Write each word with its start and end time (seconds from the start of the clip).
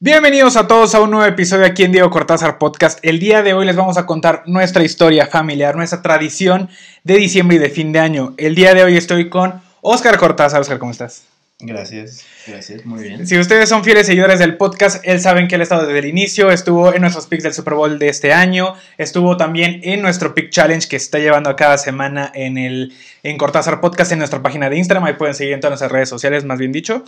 Bienvenidos 0.00 0.56
a 0.56 0.66
todos 0.66 0.94
a 0.94 1.00
un 1.00 1.10
nuevo 1.10 1.24
episodio 1.24 1.64
aquí 1.64 1.82
en 1.82 1.92
Diego 1.92 2.10
Cortázar 2.10 2.58
Podcast. 2.58 2.98
El 3.02 3.18
día 3.18 3.42
de 3.42 3.54
hoy 3.54 3.64
les 3.64 3.74
vamos 3.74 3.96
a 3.96 4.04
contar 4.04 4.42
nuestra 4.46 4.84
historia 4.84 5.26
familiar, 5.26 5.76
nuestra 5.76 6.02
tradición 6.02 6.68
de 7.04 7.16
diciembre 7.16 7.56
y 7.56 7.60
de 7.60 7.70
fin 7.70 7.90
de 7.92 8.00
año. 8.00 8.34
El 8.36 8.54
día 8.54 8.74
de 8.74 8.84
hoy 8.84 8.96
estoy 8.96 9.30
con 9.30 9.62
Oscar 9.80 10.18
Cortázar. 10.18 10.60
Oscar, 10.60 10.78
¿cómo 10.78 10.92
estás? 10.92 11.33
Gracias, 11.60 12.24
gracias, 12.48 12.84
muy 12.84 13.04
bien. 13.04 13.26
Si 13.28 13.38
ustedes 13.38 13.68
son 13.68 13.84
fieles 13.84 14.08
seguidores 14.08 14.40
del 14.40 14.56
podcast, 14.56 15.00
él 15.04 15.20
saben 15.20 15.46
que 15.46 15.54
él 15.54 15.60
ha 15.60 15.62
estado 15.62 15.86
desde 15.86 16.00
el 16.00 16.06
inicio, 16.06 16.50
estuvo 16.50 16.92
en 16.92 17.00
nuestros 17.00 17.28
picks 17.28 17.44
del 17.44 17.54
Super 17.54 17.74
Bowl 17.74 17.96
de 18.00 18.08
este 18.08 18.32
año, 18.32 18.74
estuvo 18.98 19.36
también 19.36 19.80
en 19.84 20.02
nuestro 20.02 20.34
Pick 20.34 20.50
Challenge 20.50 20.88
que 20.88 20.98
se 20.98 21.04
está 21.04 21.20
llevando 21.20 21.50
a 21.50 21.56
cada 21.56 21.78
semana 21.78 22.32
en 22.34 22.58
el 22.58 22.92
en 23.22 23.38
Cortázar 23.38 23.80
Podcast 23.80 24.10
en 24.10 24.18
nuestra 24.18 24.42
página 24.42 24.68
de 24.68 24.78
Instagram, 24.78 25.04
ahí 25.04 25.14
pueden 25.14 25.36
seguir 25.36 25.54
en 25.54 25.60
todas 25.60 25.70
nuestras 25.72 25.92
redes 25.92 26.08
sociales, 26.08 26.44
más 26.44 26.58
bien 26.58 26.72
dicho. 26.72 27.04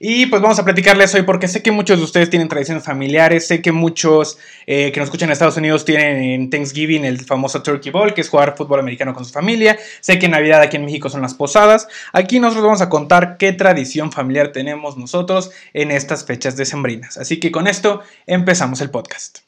Y 0.00 0.26
pues 0.26 0.40
vamos 0.40 0.58
a 0.60 0.64
platicarles 0.64 1.12
hoy 1.14 1.22
porque 1.22 1.48
sé 1.48 1.60
que 1.60 1.72
muchos 1.72 1.98
de 1.98 2.04
ustedes 2.04 2.30
tienen 2.30 2.48
tradiciones 2.48 2.84
familiares, 2.84 3.48
sé 3.48 3.60
que 3.60 3.72
muchos 3.72 4.38
eh, 4.66 4.92
que 4.92 5.00
nos 5.00 5.08
escuchan 5.08 5.28
en 5.28 5.32
Estados 5.32 5.56
Unidos 5.56 5.84
tienen 5.84 6.22
en 6.22 6.50
Thanksgiving 6.50 7.04
el 7.04 7.18
famoso 7.18 7.62
Turkey 7.62 7.90
Bowl, 7.90 8.14
que 8.14 8.20
es 8.20 8.28
jugar 8.28 8.56
fútbol 8.56 8.78
americano 8.78 9.12
con 9.12 9.24
su 9.24 9.32
familia, 9.32 9.76
sé 10.00 10.20
que 10.20 10.26
en 10.26 10.32
Navidad 10.32 10.60
aquí 10.60 10.76
en 10.76 10.84
México 10.84 11.10
son 11.10 11.22
las 11.22 11.34
posadas, 11.34 11.88
aquí 12.12 12.38
nosotros 12.38 12.64
vamos 12.64 12.80
a 12.80 12.88
contar 12.88 13.38
qué 13.38 13.52
tradición 13.52 14.12
familiar 14.12 14.52
tenemos 14.52 14.96
nosotros 14.96 15.50
en 15.74 15.90
estas 15.90 16.24
fechas 16.24 16.56
decembrinas. 16.56 17.16
Así 17.16 17.40
que 17.40 17.50
con 17.50 17.66
esto 17.66 18.02
empezamos 18.26 18.80
el 18.80 18.90
podcast. 18.90 19.40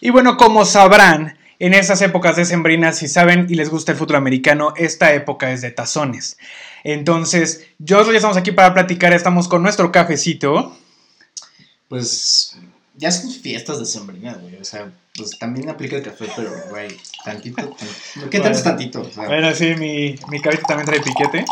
Y 0.00 0.10
bueno, 0.10 0.36
como 0.36 0.64
sabrán, 0.64 1.38
en 1.60 1.72
estas 1.72 2.02
épocas 2.02 2.36
decembrinas, 2.36 2.98
si 2.98 3.06
saben 3.06 3.46
y 3.48 3.54
les 3.54 3.70
gusta 3.70 3.92
el 3.92 3.98
fútbol 3.98 4.16
americano, 4.16 4.74
esta 4.76 5.14
época 5.14 5.52
es 5.52 5.62
de 5.62 5.70
tazones. 5.70 6.36
Entonces, 6.84 7.66
yo 7.78 8.04
ya 8.04 8.16
estamos 8.16 8.36
aquí 8.36 8.52
para 8.52 8.74
platicar, 8.74 9.14
estamos 9.14 9.48
con 9.48 9.62
nuestro 9.62 9.90
cafecito. 9.90 10.76
Pues 11.88 12.56
ya 12.96 13.10
son 13.10 13.30
fiestas 13.30 13.78
de 13.78 13.86
sembrina, 13.86 14.34
güey. 14.34 14.56
O 14.56 14.64
sea, 14.64 14.92
pues 15.16 15.38
también 15.38 15.70
aplica 15.70 15.96
el 15.96 16.02
café, 16.02 16.26
pero, 16.36 16.50
güey, 16.68 16.96
tantito. 17.24 17.56
tantito. 17.56 18.30
¿Qué 18.30 18.36
es 18.36 18.62
tantito? 18.62 19.00
O 19.00 19.10
sea, 19.10 19.26
Bueno, 19.26 19.54
sí, 19.54 19.74
mi, 19.76 20.14
mi 20.28 20.40
también 20.40 20.84
trae 20.84 21.00
piquete. 21.00 21.46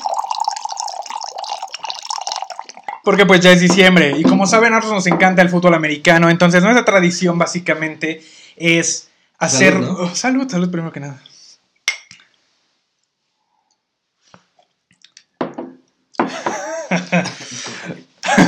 Porque 3.03 3.27
pues 3.27 3.41
ya 3.41 3.51
es 3.51 3.61
diciembre 3.61 4.15
y 4.17 4.23
como 4.23 4.47
saben 4.47 4.73
a 4.73 4.77
nosotros 4.77 5.05
nos 5.05 5.13
encanta 5.13 5.43
el 5.43 5.49
fútbol 5.49 5.75
americano, 5.75 6.31
entonces 6.31 6.63
nuestra 6.63 6.85
tradición 6.85 7.37
básicamente 7.37 8.23
es 8.55 9.09
hacer... 9.39 9.73
Salud, 9.73 9.87
¿no? 9.87 9.93
Oh, 10.05 10.15
salud, 10.15 10.49
salud 10.49 10.71
primero 10.71 10.93
que 10.93 11.01
nada. 11.01 11.21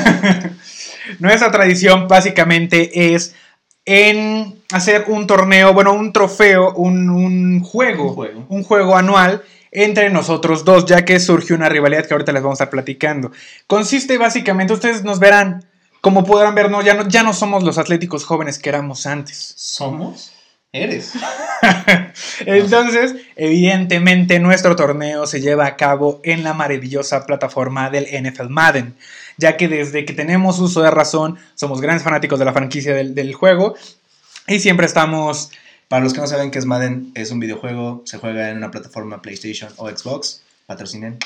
Nuestra 1.19 1.51
tradición 1.51 2.09
básicamente 2.09 3.15
es 3.15 3.35
en 3.85 4.63
hacer 4.73 5.05
un 5.09 5.27
torneo, 5.27 5.75
bueno, 5.75 5.93
un 5.93 6.13
trofeo, 6.13 6.73
un, 6.75 7.11
un 7.11 7.61
juego, 7.61 8.09
Un 8.09 8.15
juego. 8.15 8.47
un 8.49 8.63
juego 8.65 8.97
anual 8.97 9.43
entre 9.71 10.09
nosotros 10.09 10.65
dos, 10.65 10.87
ya 10.87 11.05
que 11.05 11.19
surgió 11.19 11.57
una 11.57 11.69
rivalidad 11.69 12.07
que 12.07 12.15
ahorita 12.15 12.33
les 12.33 12.43
vamos 12.43 12.61
a 12.61 12.65
estar 12.65 12.71
platicando. 12.71 13.33
Consiste 13.67 14.17
básicamente, 14.19 14.73
ustedes 14.73 15.03
nos 15.03 15.19
verán, 15.19 15.65
como 16.01 16.25
podrán 16.25 16.55
ver, 16.55 16.71
no, 16.71 16.81
ya, 16.81 16.95
no, 16.95 17.09
ya 17.09 17.23
no 17.23 17.33
somos 17.33 17.65
los 17.65 17.77
atléticos 17.77 18.25
jóvenes 18.25 18.59
que 18.59 18.69
éramos 18.69 19.05
antes. 19.07 19.55
¿Somos? 19.57 20.34
Eres. 20.75 21.13
Entonces, 22.47 23.15
evidentemente, 23.37 24.41
nuestro 24.41 24.75
torneo 24.75 25.25
se 25.25 25.41
lleva 25.41 25.67
a 25.67 25.77
cabo 25.77 26.21
en 26.25 26.43
la 26.43 26.53
maravillosa 26.53 27.27
plataforma 27.27 27.91
del 27.91 28.09
NFL 28.11 28.49
Madden, 28.49 28.97
ya 29.37 29.57
que 29.57 29.69
desde 29.69 30.05
que 30.05 30.15
tenemos 30.15 30.59
uso 30.59 30.83
de 30.83 30.91
razón, 30.91 31.39
somos 31.55 31.81
grandes 31.81 32.03
fanáticos 32.03 32.41
de 32.41 32.45
la 32.45 32.53
franquicia 32.53 32.93
del, 32.93 33.15
del 33.15 33.35
juego 33.35 33.77
y 34.49 34.59
siempre 34.59 34.87
estamos... 34.87 35.53
Para 35.87 36.03
los 36.03 36.13
que 36.13 36.21
no 36.21 36.27
saben 36.27 36.51
qué 36.51 36.59
es 36.59 36.67
Madden, 36.67 37.13
es 37.15 37.31
un 37.31 37.39
videojuego, 37.39 38.03
se 38.05 38.19
juega 38.19 38.51
en 38.51 38.57
una 38.57 38.73
plataforma 38.73 39.23
PlayStation 39.23 39.71
o 39.77 39.89
Xbox, 39.89 40.43
patrocinen. 40.67 41.19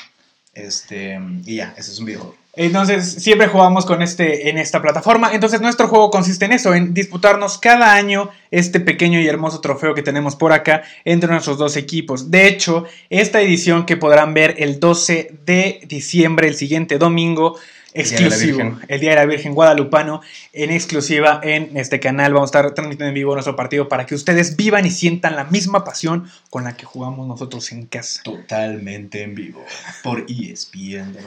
Este, 0.59 1.19
y 1.45 1.55
ya, 1.55 1.73
ese 1.77 1.91
es 1.91 1.99
un 1.99 2.05
videojuego. 2.05 2.35
Entonces, 2.55 3.13
siempre 3.13 3.47
jugamos 3.47 3.85
con 3.85 4.01
este 4.01 4.49
en 4.49 4.57
esta 4.57 4.81
plataforma. 4.81 5.31
Entonces, 5.33 5.61
nuestro 5.61 5.87
juego 5.87 6.09
consiste 6.09 6.45
en 6.45 6.51
eso, 6.51 6.73
en 6.73 6.93
disputarnos 6.93 7.57
cada 7.57 7.93
año 7.93 8.31
este 8.51 8.79
pequeño 8.79 9.19
y 9.19 9.27
hermoso 9.27 9.61
trofeo 9.61 9.93
que 9.93 10.01
tenemos 10.01 10.35
por 10.35 10.51
acá 10.51 10.83
entre 11.05 11.29
nuestros 11.29 11.57
dos 11.57 11.77
equipos. 11.77 12.31
De 12.31 12.47
hecho, 12.47 12.85
esta 13.09 13.39
edición 13.41 13.85
que 13.85 13.97
podrán 13.97 14.33
ver 14.33 14.55
el 14.57 14.79
12 14.79 15.39
de 15.45 15.79
diciembre, 15.87 16.47
el 16.47 16.55
siguiente 16.55 16.97
domingo, 16.97 17.57
Día 17.93 18.03
exclusivo, 18.03 18.79
el 18.87 18.99
Día 18.99 19.09
de 19.11 19.15
la 19.15 19.25
Virgen 19.25 19.53
Guadalupano, 19.53 20.21
en 20.53 20.71
exclusiva 20.71 21.39
en 21.43 21.75
este 21.75 21.99
canal. 21.99 22.33
Vamos 22.33 22.47
a 22.47 22.59
estar 22.59 22.73
transmitiendo 22.73 23.07
en 23.09 23.13
vivo 23.15 23.33
nuestro 23.33 23.55
partido 23.55 23.89
para 23.89 24.05
que 24.05 24.15
ustedes 24.15 24.55
vivan 24.55 24.85
y 24.85 24.91
sientan 24.91 25.35
la 25.35 25.45
misma 25.45 25.83
pasión 25.83 26.29
con 26.49 26.63
la 26.63 26.77
que 26.77 26.85
jugamos 26.85 27.27
nosotros 27.27 27.71
en 27.71 27.85
casa. 27.85 28.21
Totalmente 28.23 29.23
en 29.23 29.35
vivo. 29.35 29.63
Por 30.03 30.25
ESPN 30.29 31.13
de. 31.13 31.19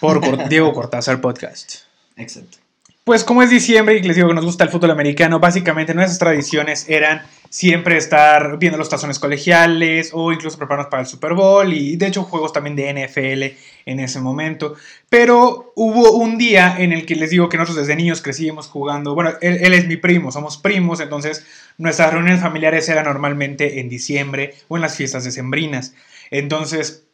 Por 0.00 0.20
Cor- 0.20 0.48
Diego 0.48 0.72
Cortázar 0.72 1.20
Podcast. 1.20 1.80
Exacto. 2.16 2.58
Pues 3.04 3.24
como 3.24 3.42
es 3.42 3.50
diciembre 3.50 3.96
y 3.96 4.02
les 4.02 4.16
digo 4.16 4.28
que 4.28 4.34
nos 4.34 4.44
gusta 4.44 4.64
el 4.64 4.70
fútbol 4.70 4.90
americano, 4.92 5.40
básicamente 5.40 5.94
nuestras 5.94 6.18
tradiciones 6.18 6.86
eran 6.88 7.22
siempre 7.50 7.96
estar 7.96 8.58
viendo 8.58 8.78
los 8.78 8.88
tazones 8.88 9.18
colegiales 9.18 10.10
o 10.14 10.32
incluso 10.32 10.56
prepararnos 10.56 10.88
para 10.88 11.02
el 11.02 11.08
Super 11.08 11.34
Bowl 11.34 11.70
y 11.72 11.96
de 11.96 12.06
hecho 12.06 12.22
juegos 12.22 12.52
también 12.52 12.76
de 12.76 12.94
NFL 12.94 13.58
en 13.86 13.98
ese 13.98 14.20
momento. 14.20 14.76
Pero 15.08 15.72
hubo 15.74 16.12
un 16.12 16.38
día 16.38 16.76
en 16.78 16.92
el 16.92 17.04
que 17.04 17.16
les 17.16 17.30
digo 17.30 17.48
que 17.48 17.58
nosotros 17.58 17.84
desde 17.84 17.96
niños 17.96 18.22
crecíamos 18.22 18.68
jugando, 18.68 19.16
bueno, 19.16 19.32
él, 19.40 19.74
es 19.74 19.86
mi 19.88 19.96
primo, 19.96 20.30
somos 20.30 20.58
primos, 20.58 21.00
entonces 21.00 21.44
nuestras 21.76 22.12
reuniones 22.12 22.40
familiares 22.40 22.88
eran 22.88 23.04
normalmente 23.04 23.80
en 23.80 23.88
diciembre 23.88 24.54
o 24.68 24.76
en 24.76 24.82
las 24.82 24.96
fiestas 24.96 25.24
decembrinas. 25.24 25.94
Entonces... 26.30 27.04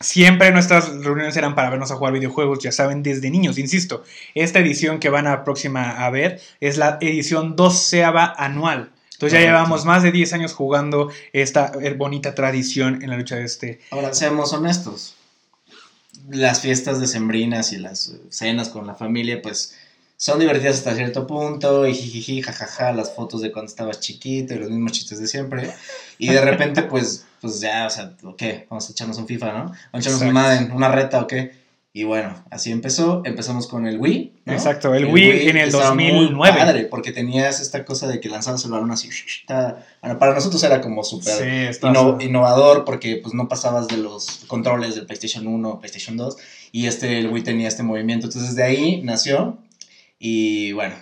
Siempre 0.00 0.50
nuestras 0.50 0.92
reuniones 1.04 1.36
eran 1.36 1.54
para 1.54 1.70
vernos 1.70 1.92
a 1.92 1.94
jugar 1.94 2.12
videojuegos, 2.12 2.58
ya 2.58 2.72
saben, 2.72 3.04
desde 3.04 3.30
niños, 3.30 3.56
insisto. 3.56 4.02
Esta 4.34 4.58
edición 4.58 4.98
que 4.98 5.10
van 5.10 5.28
a 5.28 5.44
próxima 5.44 6.04
a 6.04 6.10
ver 6.10 6.40
es 6.58 6.76
la 6.76 6.98
edición 7.00 7.54
doceava 7.54 8.34
anual. 8.36 8.90
Entonces 9.22 9.38
ya 9.38 9.46
llevamos 9.46 9.84
más 9.84 10.02
de 10.02 10.10
10 10.10 10.32
años 10.32 10.52
jugando 10.52 11.08
esta 11.32 11.70
bonita 11.96 12.34
tradición 12.34 13.04
en 13.04 13.10
la 13.10 13.16
lucha 13.16 13.36
de 13.36 13.44
este. 13.44 13.80
Ahora, 13.92 14.12
seamos 14.14 14.52
honestos. 14.52 15.14
Las 16.28 16.60
fiestas 16.60 16.98
decembrinas 16.98 17.72
y 17.72 17.78
las 17.78 18.14
cenas 18.30 18.68
con 18.68 18.84
la 18.84 18.96
familia, 18.96 19.40
pues, 19.40 19.76
son 20.16 20.40
divertidas 20.40 20.78
hasta 20.78 20.96
cierto 20.96 21.24
punto. 21.28 21.86
Y 21.86 21.94
jijiji, 21.94 22.42
jajaja, 22.42 22.90
las 22.92 23.14
fotos 23.14 23.42
de 23.42 23.52
cuando 23.52 23.70
estabas 23.70 24.00
chiquito 24.00 24.54
y 24.54 24.58
los 24.58 24.70
mismos 24.70 24.90
chistes 24.90 25.20
de 25.20 25.28
siempre. 25.28 25.72
Y 26.18 26.26
de 26.30 26.40
repente, 26.40 26.82
pues, 26.82 27.24
pues 27.40 27.60
ya, 27.60 27.86
o 27.86 27.90
sea, 27.90 28.16
¿o 28.24 28.34
qué? 28.34 28.66
Vamos 28.70 28.88
a 28.88 28.92
echarnos 28.92 29.18
un 29.18 29.28
FIFA, 29.28 29.52
¿no? 29.52 29.64
Vamos 29.66 29.76
a 29.92 29.98
echarnos 29.98 30.22
un. 30.22 30.32
Madden, 30.32 30.72
una 30.72 30.88
reta, 30.88 31.20
¿o 31.20 31.28
qué? 31.28 31.61
Y 31.94 32.04
bueno, 32.04 32.42
así 32.50 32.72
empezó. 32.72 33.20
Empezamos 33.26 33.66
con 33.66 33.86
el 33.86 33.98
Wii. 33.98 34.32
¿no? 34.46 34.52
Exacto, 34.54 34.94
el 34.94 35.04
Wii 35.06 35.50
en 35.50 35.58
el 35.58 35.68
estaba 35.68 35.94
muy 35.94 36.04
2009. 36.10 36.58
padre, 36.58 36.84
porque 36.84 37.12
tenías 37.12 37.60
esta 37.60 37.84
cosa 37.84 38.08
de 38.08 38.18
que 38.18 38.30
lanzabas 38.30 38.64
el 38.64 38.70
balón 38.70 38.90
así. 38.92 39.10
bueno, 40.00 40.18
para 40.18 40.32
nosotros 40.34 40.62
era 40.64 40.80
como 40.80 41.04
súper 41.04 41.34
Sí, 41.34 41.44
está- 41.68 41.88
inno- 41.88 42.16
innovador 42.22 42.86
porque 42.86 43.16
pues 43.22 43.34
no 43.34 43.46
pasabas 43.46 43.88
de 43.88 43.98
los 43.98 44.44
controles 44.46 44.94
del 44.94 45.04
PlayStation 45.04 45.46
1 45.46 45.68
o 45.68 45.78
PlayStation 45.80 46.16
2 46.16 46.36
y 46.72 46.86
este 46.86 47.18
el 47.18 47.28
Wii 47.28 47.42
tenía 47.42 47.68
este 47.68 47.82
movimiento 47.82 48.26
entonces 48.26 48.54
de 48.56 48.62
ahí 48.62 49.02
nació 49.04 49.58
y 50.18 50.72
bueno 50.72 50.94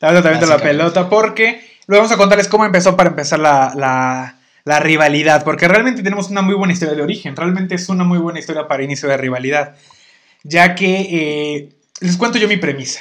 Dale 0.00 0.22
también 0.22 0.48
la 0.48 0.58
pelota 0.58 1.08
porque 1.08 1.60
lo 1.88 1.96
vamos 1.96 2.12
a 2.12 2.16
contarles 2.16 2.46
cómo 2.46 2.64
empezó 2.64 2.96
para 2.96 3.10
empezar 3.10 3.40
la, 3.40 3.72
la- 3.74 4.37
la 4.68 4.80
rivalidad. 4.80 5.44
Porque 5.44 5.66
realmente 5.66 6.02
tenemos 6.02 6.28
una 6.28 6.42
muy 6.42 6.54
buena 6.54 6.74
historia 6.74 6.94
de 6.94 7.02
origen. 7.02 7.34
Realmente 7.34 7.74
es 7.74 7.88
una 7.88 8.04
muy 8.04 8.18
buena 8.18 8.38
historia 8.38 8.68
para 8.68 8.84
inicio 8.84 9.08
de 9.08 9.16
rivalidad. 9.16 9.74
Ya 10.44 10.74
que 10.74 11.00
eh, 11.10 11.68
les 12.00 12.16
cuento 12.18 12.38
yo 12.38 12.46
mi 12.48 12.58
premisa. 12.58 13.00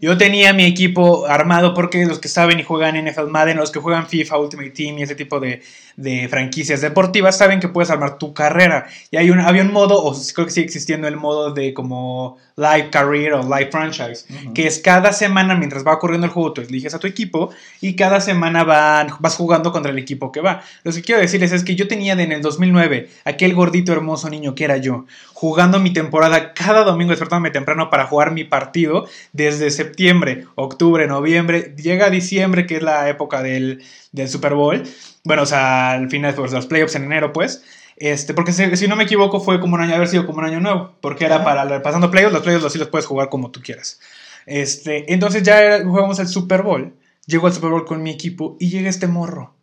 Yo 0.00 0.16
tenía 0.16 0.52
mi 0.52 0.64
equipo 0.64 1.26
armado 1.26 1.74
porque 1.74 2.06
los 2.06 2.18
que 2.18 2.28
saben 2.28 2.58
y 2.58 2.62
juegan 2.62 2.96
NFL 2.96 3.28
Madden, 3.28 3.58
los 3.58 3.70
que 3.70 3.80
juegan 3.80 4.06
FIFA 4.08 4.38
Ultimate 4.38 4.70
Team 4.70 4.98
y 4.98 5.02
ese 5.02 5.14
tipo 5.14 5.40
de, 5.40 5.62
de 5.96 6.26
franquicias 6.28 6.80
deportivas 6.80 7.36
saben 7.36 7.60
que 7.60 7.68
puedes 7.68 7.90
armar 7.90 8.16
tu 8.18 8.32
carrera. 8.32 8.86
Y 9.10 9.18
hay 9.18 9.30
un, 9.30 9.40
había 9.40 9.62
un 9.62 9.72
modo, 9.72 10.02
o 10.02 10.14
creo 10.34 10.46
que 10.46 10.52
sigue 10.52 10.64
existiendo 10.66 11.06
el 11.06 11.16
modo 11.16 11.52
de 11.52 11.74
como 11.74 12.38
Live 12.56 12.88
Career 12.90 13.34
o 13.34 13.42
Live 13.42 13.70
Franchise, 13.70 14.24
que 14.54 14.66
es 14.66 14.78
cada 14.78 15.12
semana 15.12 15.54
mientras 15.54 15.86
va 15.86 15.94
ocurriendo 15.94 16.26
el 16.26 16.32
juego, 16.32 16.52
tú 16.52 16.60
eliges 16.62 16.94
a 16.94 16.98
tu 16.98 17.06
equipo 17.06 17.50
y 17.80 17.94
cada 17.94 18.20
semana 18.20 18.64
van, 18.64 19.08
vas 19.18 19.36
jugando 19.36 19.72
contra 19.72 19.92
el 19.92 19.98
equipo 19.98 20.32
que 20.32 20.40
va. 20.40 20.62
Lo 20.82 20.92
que 20.92 21.02
quiero 21.02 21.20
decirles 21.20 21.52
es 21.52 21.64
que 21.64 21.74
yo 21.76 21.88
tenía 21.88 22.14
en 22.14 22.32
el 22.32 22.42
2009 22.42 23.08
aquel 23.24 23.54
gordito 23.54 23.92
hermoso 23.92 24.28
niño 24.30 24.54
que 24.54 24.64
era 24.64 24.76
yo, 24.78 25.06
jugando 25.32 25.78
mi 25.78 25.92
temporada 25.92 26.52
cada 26.54 26.84
domingo 26.84 27.10
despertándome 27.10 27.50
temprano 27.50 27.88
para 27.90 28.06
jugar 28.06 28.32
mi 28.32 28.44
partido 28.44 29.06
desde, 29.32 29.68
sep- 29.68 29.89
septiembre, 29.90 30.46
octubre, 30.54 31.06
noviembre, 31.06 31.74
llega 31.76 32.10
diciembre, 32.10 32.66
que 32.66 32.76
es 32.76 32.82
la 32.82 33.08
época 33.08 33.42
del, 33.42 33.82
del 34.12 34.28
Super 34.28 34.54
Bowl. 34.54 34.82
Bueno, 35.24 35.42
o 35.42 35.46
sea, 35.46 35.92
al 35.92 36.08
final, 36.08 36.34
pues 36.34 36.52
los 36.52 36.66
playoffs 36.66 36.94
en 36.94 37.04
enero, 37.04 37.32
pues. 37.32 37.62
Este, 37.96 38.32
porque 38.32 38.52
si, 38.52 38.76
si 38.76 38.88
no 38.88 38.96
me 38.96 39.04
equivoco, 39.04 39.40
fue 39.40 39.60
como 39.60 39.74
un 39.74 39.82
año, 39.82 39.94
haber 39.94 40.08
sido 40.08 40.24
como 40.26 40.38
un 40.38 40.44
año 40.46 40.60
nuevo. 40.60 40.94
Porque 41.00 41.26
era 41.26 41.44
para 41.44 41.82
pasando 41.82 42.10
playoffs, 42.10 42.32
los 42.32 42.42
playoffs 42.42 42.62
los 42.62 42.72
sí 42.72 42.78
los 42.78 42.88
puedes 42.88 43.06
jugar 43.06 43.28
como 43.28 43.50
tú 43.50 43.60
quieras. 43.60 44.00
Este, 44.46 45.12
entonces 45.12 45.42
ya 45.42 45.60
era- 45.60 45.84
jugamos 45.84 46.18
el 46.18 46.28
Super 46.28 46.62
Bowl. 46.62 46.94
Llego 47.26 47.46
al 47.46 47.52
Super 47.52 47.70
Bowl 47.70 47.84
con 47.84 48.02
mi 48.02 48.10
equipo 48.10 48.56
y 48.58 48.70
llega 48.70 48.88
este 48.88 49.06
morro. 49.06 49.54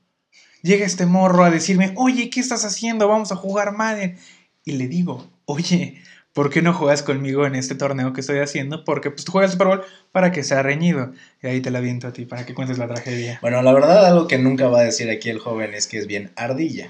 Llega 0.61 0.85
este 0.85 1.05
morro 1.05 1.43
a 1.43 1.49
decirme, 1.49 1.93
oye, 1.95 2.29
¿qué 2.29 2.39
estás 2.39 2.63
haciendo? 2.65 3.07
Vamos 3.07 3.31
a 3.31 3.35
jugar 3.35 3.71
Madden. 3.73 4.17
Y 4.65 4.73
le 4.73 4.87
digo, 4.87 5.25
oye, 5.45 6.01
¿por 6.37 6.51
qué 6.51 6.61
no 6.61 6.71
juegas 6.71 7.01
conmigo 7.01 7.47
en 7.47 7.55
este 7.55 7.73
torneo 7.73 8.13
que 8.13 8.21
estoy 8.21 8.37
haciendo? 8.37 8.85
Porque 8.85 9.09
pues 9.09 9.25
tú 9.25 9.31
juegas 9.31 9.49
el 9.49 9.53
Super 9.53 9.67
Bowl 9.69 9.81
para 10.11 10.31
que 10.31 10.43
sea 10.43 10.61
reñido. 10.61 11.11
Y 11.41 11.47
ahí 11.47 11.61
te 11.61 11.71
la 11.71 11.79
viento 11.79 12.07
a 12.07 12.13
ti, 12.13 12.25
para 12.25 12.45
que 12.45 12.53
cuentes 12.53 12.77
la 12.77 12.87
tragedia. 12.87 13.39
Bueno, 13.41 13.59
la 13.63 13.73
verdad, 13.73 14.05
algo 14.05 14.27
que 14.27 14.37
nunca 14.37 14.67
va 14.67 14.81
a 14.81 14.83
decir 14.83 15.09
aquí 15.09 15.31
el 15.31 15.39
joven 15.39 15.73
es 15.73 15.87
que 15.87 15.97
es 15.97 16.05
bien 16.05 16.31
ardilla, 16.35 16.85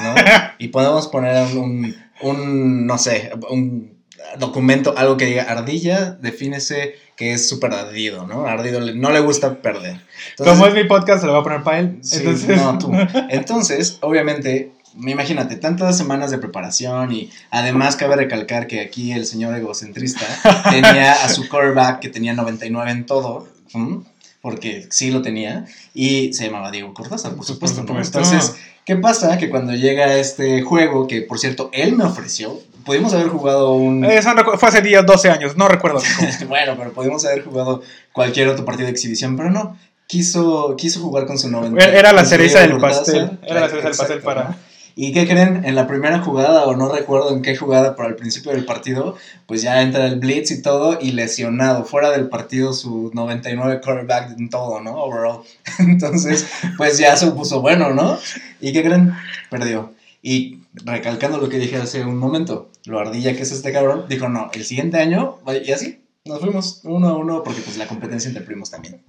¿no? 0.00 0.14
Y 0.58 0.68
podemos 0.68 1.08
poner 1.08 1.56
un, 1.56 1.92
un, 2.22 2.86
no 2.86 2.96
sé, 2.96 3.32
un 3.50 3.98
documento, 4.38 4.94
algo 4.96 5.16
que 5.16 5.26
diga 5.26 5.42
ardilla, 5.42 6.12
defínese 6.12 6.94
que 7.16 7.32
es 7.32 7.48
súper 7.48 7.72
ardido, 7.72 8.28
¿no? 8.28 8.46
Ardido, 8.46 8.80
no 8.80 9.10
le 9.10 9.18
gusta 9.18 9.56
perder. 9.60 10.02
Entonces- 10.30 10.54
Como 10.54 10.68
es 10.68 10.74
mi 10.74 10.84
podcast, 10.84 11.20
se 11.22 11.26
lo 11.26 11.32
voy 11.32 11.40
a 11.40 11.42
poner 11.44 11.62
para 11.64 11.80
él. 11.80 11.98
Sí, 12.02 12.18
Entonces, 12.18 12.56
no, 12.62 12.78
tú. 12.78 12.92
Entonces, 13.28 13.98
obviamente, 14.02 14.70
imagínate, 14.98 15.56
tantas 15.56 15.96
semanas 15.96 16.30
de 16.30 16.38
preparación 16.38 17.12
y 17.12 17.30
además 17.50 17.96
cabe 17.96 18.16
recalcar 18.16 18.66
que 18.66 18.80
aquí 18.80 19.12
el 19.12 19.26
señor 19.26 19.54
egocentrista 19.56 20.24
tenía 20.70 21.12
a 21.12 21.28
su 21.28 21.48
quarterback 21.48 22.00
que 22.00 22.08
tenía 22.08 22.32
99 22.34 22.90
en 22.90 23.06
todo, 23.06 23.48
porque 24.40 24.86
sí 24.90 25.10
lo 25.10 25.22
tenía, 25.22 25.64
y 25.94 26.32
se 26.34 26.46
llamaba 26.46 26.70
Diego 26.70 26.92
Cortázar, 26.92 27.34
por 27.34 27.44
supuesto. 27.46 27.80
Entonces, 28.20 28.54
¿qué 28.84 28.96
pasa? 28.96 29.38
Que 29.38 29.48
cuando 29.48 29.72
llega 29.74 30.14
este 30.18 30.62
juego, 30.62 31.06
que 31.06 31.22
por 31.22 31.38
cierto, 31.38 31.70
él 31.72 31.94
me 31.96 32.04
ofreció, 32.04 32.60
pudimos 32.84 33.14
haber 33.14 33.28
jugado 33.28 33.72
un... 33.72 34.04
Eso 34.04 34.28
recu- 34.30 34.58
fue 34.58 34.68
hace 34.68 34.82
10, 34.82 35.06
12 35.06 35.30
años, 35.30 35.56
no 35.56 35.66
recuerdo. 35.68 36.00
bueno, 36.48 36.74
pero 36.76 36.92
pudimos 36.92 37.24
haber 37.24 37.42
jugado 37.42 37.82
cualquier 38.12 38.48
otro 38.48 38.64
partido 38.66 38.86
de 38.86 38.92
exhibición, 38.92 39.36
pero 39.36 39.50
no. 39.50 39.76
Quiso, 40.06 40.76
quiso 40.76 41.00
jugar 41.00 41.24
con 41.24 41.38
su 41.38 41.50
90. 41.50 41.82
Era- 41.82 42.12
la 42.12 42.26
cereza 42.26 42.60
del 42.60 42.76
pastel, 42.76 43.38
era 43.42 43.60
la 43.60 43.68
cereza 43.70 43.88
del 43.88 43.96
pastel 43.96 44.20
para-. 44.20 44.56
¿Y 44.96 45.12
qué 45.12 45.26
creen? 45.26 45.64
En 45.64 45.74
la 45.74 45.88
primera 45.88 46.20
jugada, 46.20 46.64
o 46.66 46.76
no 46.76 46.92
recuerdo 46.92 47.34
en 47.34 47.42
qué 47.42 47.56
jugada, 47.56 47.96
pero 47.96 48.08
al 48.08 48.14
principio 48.14 48.52
del 48.52 48.64
partido, 48.64 49.16
pues 49.46 49.62
ya 49.62 49.82
entra 49.82 50.06
el 50.06 50.20
blitz 50.20 50.52
y 50.52 50.62
todo, 50.62 50.98
y 51.00 51.12
lesionado, 51.12 51.84
fuera 51.84 52.10
del 52.10 52.28
partido 52.28 52.72
su 52.72 53.10
99 53.12 53.80
quarterback 53.82 54.38
en 54.38 54.50
todo, 54.50 54.80
¿no? 54.80 54.92
Overall. 55.02 55.40
Entonces, 55.80 56.46
pues 56.76 56.98
ya 56.98 57.16
se 57.16 57.30
puso 57.32 57.60
bueno, 57.60 57.92
¿no? 57.92 58.18
¿Y 58.60 58.72
qué 58.72 58.84
creen? 58.84 59.12
Perdió. 59.50 59.92
Y 60.22 60.60
recalcando 60.74 61.38
lo 61.38 61.48
que 61.48 61.58
dije 61.58 61.76
hace 61.76 62.04
un 62.04 62.16
momento, 62.16 62.70
lo 62.84 63.00
ardilla 63.00 63.34
que 63.34 63.42
es 63.42 63.52
este 63.52 63.72
cabrón, 63.72 64.06
dijo, 64.08 64.28
no, 64.28 64.50
el 64.54 64.64
siguiente 64.64 64.98
año, 64.98 65.38
y 65.64 65.72
así, 65.72 66.03
nos 66.26 66.40
fuimos 66.40 66.80
uno 66.84 67.08
a 67.08 67.16
uno, 67.18 67.42
porque 67.42 67.60
pues 67.60 67.76
la 67.76 67.86
competencia 67.86 68.28
entre 68.28 68.42
primos 68.44 68.70
también. 68.70 69.02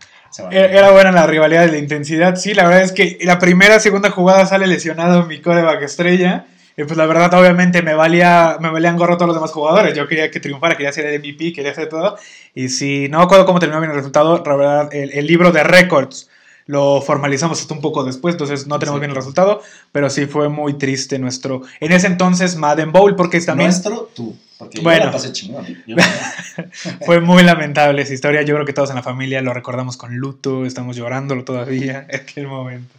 Era 0.52 0.92
buena 0.92 1.14
la 1.14 1.26
rivalidad 1.26 1.66
y 1.66 1.72
la 1.72 1.78
intensidad. 1.78 2.36
Sí, 2.36 2.54
la 2.54 2.66
verdad 2.66 2.82
es 2.84 2.92
que 2.92 3.18
la 3.22 3.40
primera, 3.40 3.80
segunda 3.80 4.12
jugada 4.12 4.46
sale 4.46 4.68
lesionado 4.68 5.26
mi 5.26 5.40
coreback 5.42 5.82
estrella. 5.84 6.46
Y 6.76 6.84
pues 6.84 6.98
la 6.98 7.06
verdad, 7.06 7.34
obviamente, 7.40 7.82
me 7.82 7.94
valía, 7.94 8.58
me 8.60 8.70
valían 8.70 8.98
gorro 8.98 9.16
todos 9.16 9.28
los 9.28 9.38
demás 9.38 9.52
jugadores. 9.54 9.96
Yo 9.96 10.10
quería 10.10 10.30
que 10.30 10.42
triunfara, 10.42 10.76
quería 10.76 10.92
ser 10.92 11.06
el 11.06 11.20
MVP, 11.20 11.54
quería 11.54 11.72
hacer 11.72 11.88
todo. 11.88 12.18
Y 12.54 12.68
si 12.68 13.08
no 13.08 13.20
me 13.20 13.24
acuerdo 13.24 13.46
cómo 13.46 13.60
terminó 13.60 13.80
bien 13.80 13.92
el 13.92 13.98
resultado, 13.98 14.44
la 14.46 14.56
verdad, 14.58 14.94
el, 14.94 15.12
el 15.14 15.26
libro 15.26 15.54
de 15.54 15.64
récords 15.64 16.30
lo 16.66 17.00
formalizamos 17.02 17.62
hasta 17.62 17.74
un 17.74 17.80
poco 17.80 18.04
después, 18.04 18.34
entonces 18.36 18.68
no 18.68 18.78
tenemos 18.80 18.98
Sí. 18.98 19.02
bien 19.02 19.12
el 19.12 19.16
resultado, 19.16 19.62
pero 19.94 20.10
sí 20.10 20.26
fue 20.26 20.50
muy 20.50 20.74
triste 20.74 21.18
nuestro, 21.20 21.62
en 21.80 21.92
ese 21.92 22.08
entonces 22.08 22.56
Madden 22.56 22.92
Bowl, 22.92 23.16
porque 23.16 23.40
también 23.40 23.70
Nuestro, 23.70 24.10
tú. 24.16 24.36
Porque 24.58 24.80
Bueno. 24.80 25.00
yo 25.00 25.06
la 25.08 25.12
pasé 25.12 25.32
chingón. 25.34 25.66
Yo- 25.86 25.98
fue 27.06 27.20
muy 27.20 27.44
lamentable 27.44 28.02
esa 28.02 28.14
historia, 28.14 28.42
yo 28.44 28.56
creo 28.56 28.66
que 28.66 28.72
todos 28.74 28.90
en 28.90 28.96
la 28.96 29.04
familia 29.04 29.42
lo 29.42 29.54
recordamos 29.54 29.98
con 29.98 30.16
luto, 30.16 30.66
estamos 30.66 30.96
llorándolo 30.96 31.44
todavía 31.44 32.06
en 32.10 32.16
aquel 32.22 32.48
momento. 32.48 32.94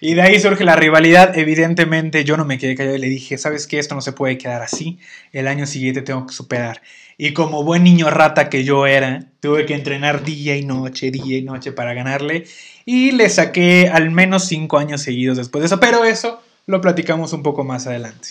Y 0.00 0.14
de 0.14 0.22
ahí 0.22 0.38
surge 0.40 0.64
la 0.64 0.76
rivalidad. 0.76 1.36
Evidentemente, 1.36 2.24
yo 2.24 2.36
no 2.36 2.44
me 2.44 2.58
quedé 2.58 2.74
callado 2.76 2.96
y 2.96 3.00
le 3.00 3.08
dije: 3.08 3.36
¿Sabes 3.36 3.66
qué? 3.66 3.78
Esto 3.78 3.94
no 3.94 4.00
se 4.00 4.12
puede 4.12 4.38
quedar 4.38 4.62
así. 4.62 4.98
El 5.32 5.48
año 5.48 5.66
siguiente 5.66 6.02
tengo 6.02 6.26
que 6.26 6.32
superar. 6.32 6.80
Y 7.18 7.34
como 7.34 7.64
buen 7.64 7.84
niño 7.84 8.08
rata 8.08 8.48
que 8.48 8.64
yo 8.64 8.86
era, 8.86 9.24
tuve 9.40 9.66
que 9.66 9.74
entrenar 9.74 10.24
día 10.24 10.56
y 10.56 10.64
noche, 10.64 11.10
día 11.10 11.36
y 11.36 11.42
noche 11.42 11.72
para 11.72 11.92
ganarle. 11.92 12.46
Y 12.86 13.10
le 13.12 13.28
saqué 13.28 13.90
al 13.92 14.10
menos 14.10 14.46
cinco 14.46 14.78
años 14.78 15.02
seguidos 15.02 15.36
después 15.36 15.60
de 15.60 15.66
eso. 15.66 15.80
Pero 15.80 16.04
eso 16.04 16.40
lo 16.66 16.80
platicamos 16.80 17.32
un 17.34 17.42
poco 17.42 17.62
más 17.64 17.86
adelante. 17.86 18.28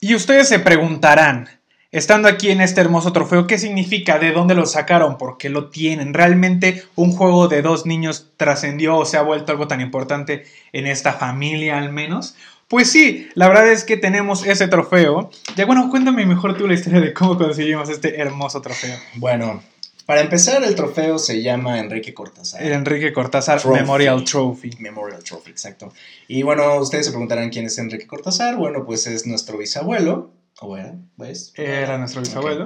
Y 0.00 0.14
ustedes 0.14 0.48
se 0.48 0.58
preguntarán, 0.58 1.48
estando 1.94 2.28
aquí 2.28 2.50
en 2.50 2.60
este 2.60 2.80
hermoso 2.80 3.12
trofeo, 3.12 3.46
¿qué 3.46 3.56
significa? 3.56 4.18
¿De 4.18 4.32
dónde 4.32 4.56
lo 4.56 4.66
sacaron? 4.66 5.16
¿Por 5.16 5.38
qué 5.38 5.48
lo 5.48 5.70
tienen? 5.70 6.12
¿Realmente 6.12 6.82
un 6.96 7.12
juego 7.12 7.46
de 7.46 7.62
dos 7.62 7.86
niños 7.86 8.32
trascendió 8.36 8.96
o 8.96 9.04
se 9.04 9.16
ha 9.16 9.22
vuelto 9.22 9.52
algo 9.52 9.68
tan 9.68 9.80
importante 9.80 10.44
en 10.72 10.88
esta 10.88 11.12
familia 11.12 11.78
al 11.78 11.92
menos? 11.92 12.34
Pues 12.66 12.90
sí, 12.90 13.28
la 13.34 13.46
verdad 13.46 13.70
es 13.70 13.84
que 13.84 13.96
tenemos 13.96 14.44
ese 14.44 14.66
trofeo. 14.66 15.30
Ya 15.54 15.66
bueno, 15.66 15.88
cuéntame 15.88 16.26
mejor 16.26 16.56
tú 16.56 16.66
la 16.66 16.74
historia 16.74 17.00
de 17.00 17.14
cómo 17.14 17.38
conseguimos 17.38 17.88
este 17.88 18.20
hermoso 18.20 18.60
trofeo. 18.60 18.98
bueno, 19.14 19.62
para 20.04 20.20
empezar, 20.20 20.64
el 20.64 20.74
trofeo 20.74 21.18
se 21.20 21.42
llama 21.42 21.78
Enrique 21.78 22.12
Cortázar. 22.12 22.60
El 22.60 22.72
Enrique 22.72 23.12
Cortázar 23.12 23.60
Trophy. 23.60 23.80
Memorial 23.80 24.24
Trophy. 24.24 24.70
Memorial 24.80 25.22
Trophy, 25.22 25.52
exacto. 25.52 25.92
Y 26.26 26.42
bueno, 26.42 26.76
ustedes 26.76 27.06
se 27.06 27.12
preguntarán 27.12 27.50
quién 27.50 27.66
es 27.66 27.78
Enrique 27.78 28.08
Cortázar. 28.08 28.56
Bueno, 28.56 28.84
pues 28.84 29.06
es 29.06 29.26
nuestro 29.26 29.56
bisabuelo. 29.56 30.32
¿O 30.64 30.76
era? 30.76 30.94
¿Ves? 31.16 31.52
Era 31.56 31.98
nuestro 31.98 32.20
bisabuelo. 32.22 32.64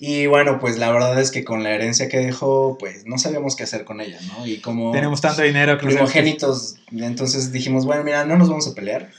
Y 0.00 0.26
bueno, 0.26 0.60
pues 0.60 0.78
la 0.78 0.92
verdad 0.92 1.18
es 1.20 1.30
que 1.32 1.44
con 1.44 1.62
la 1.64 1.70
herencia 1.70 2.08
que 2.08 2.18
dejó, 2.18 2.76
pues 2.78 3.04
no 3.06 3.18
sabíamos 3.18 3.56
qué 3.56 3.64
hacer 3.64 3.84
con 3.84 4.00
ella, 4.00 4.18
¿no? 4.28 4.46
Y 4.46 4.58
como 4.60 4.92
Tenemos 4.92 5.20
tanto 5.20 5.42
dinero 5.42 5.76
que 5.78 5.86
primogénitos, 5.86 6.76
entonces 6.92 7.50
dijimos, 7.50 7.84
bueno, 7.84 8.04
mira, 8.04 8.24
no 8.24 8.36
nos 8.36 8.48
vamos 8.48 8.68
a 8.68 8.74
pelear. 8.74 9.10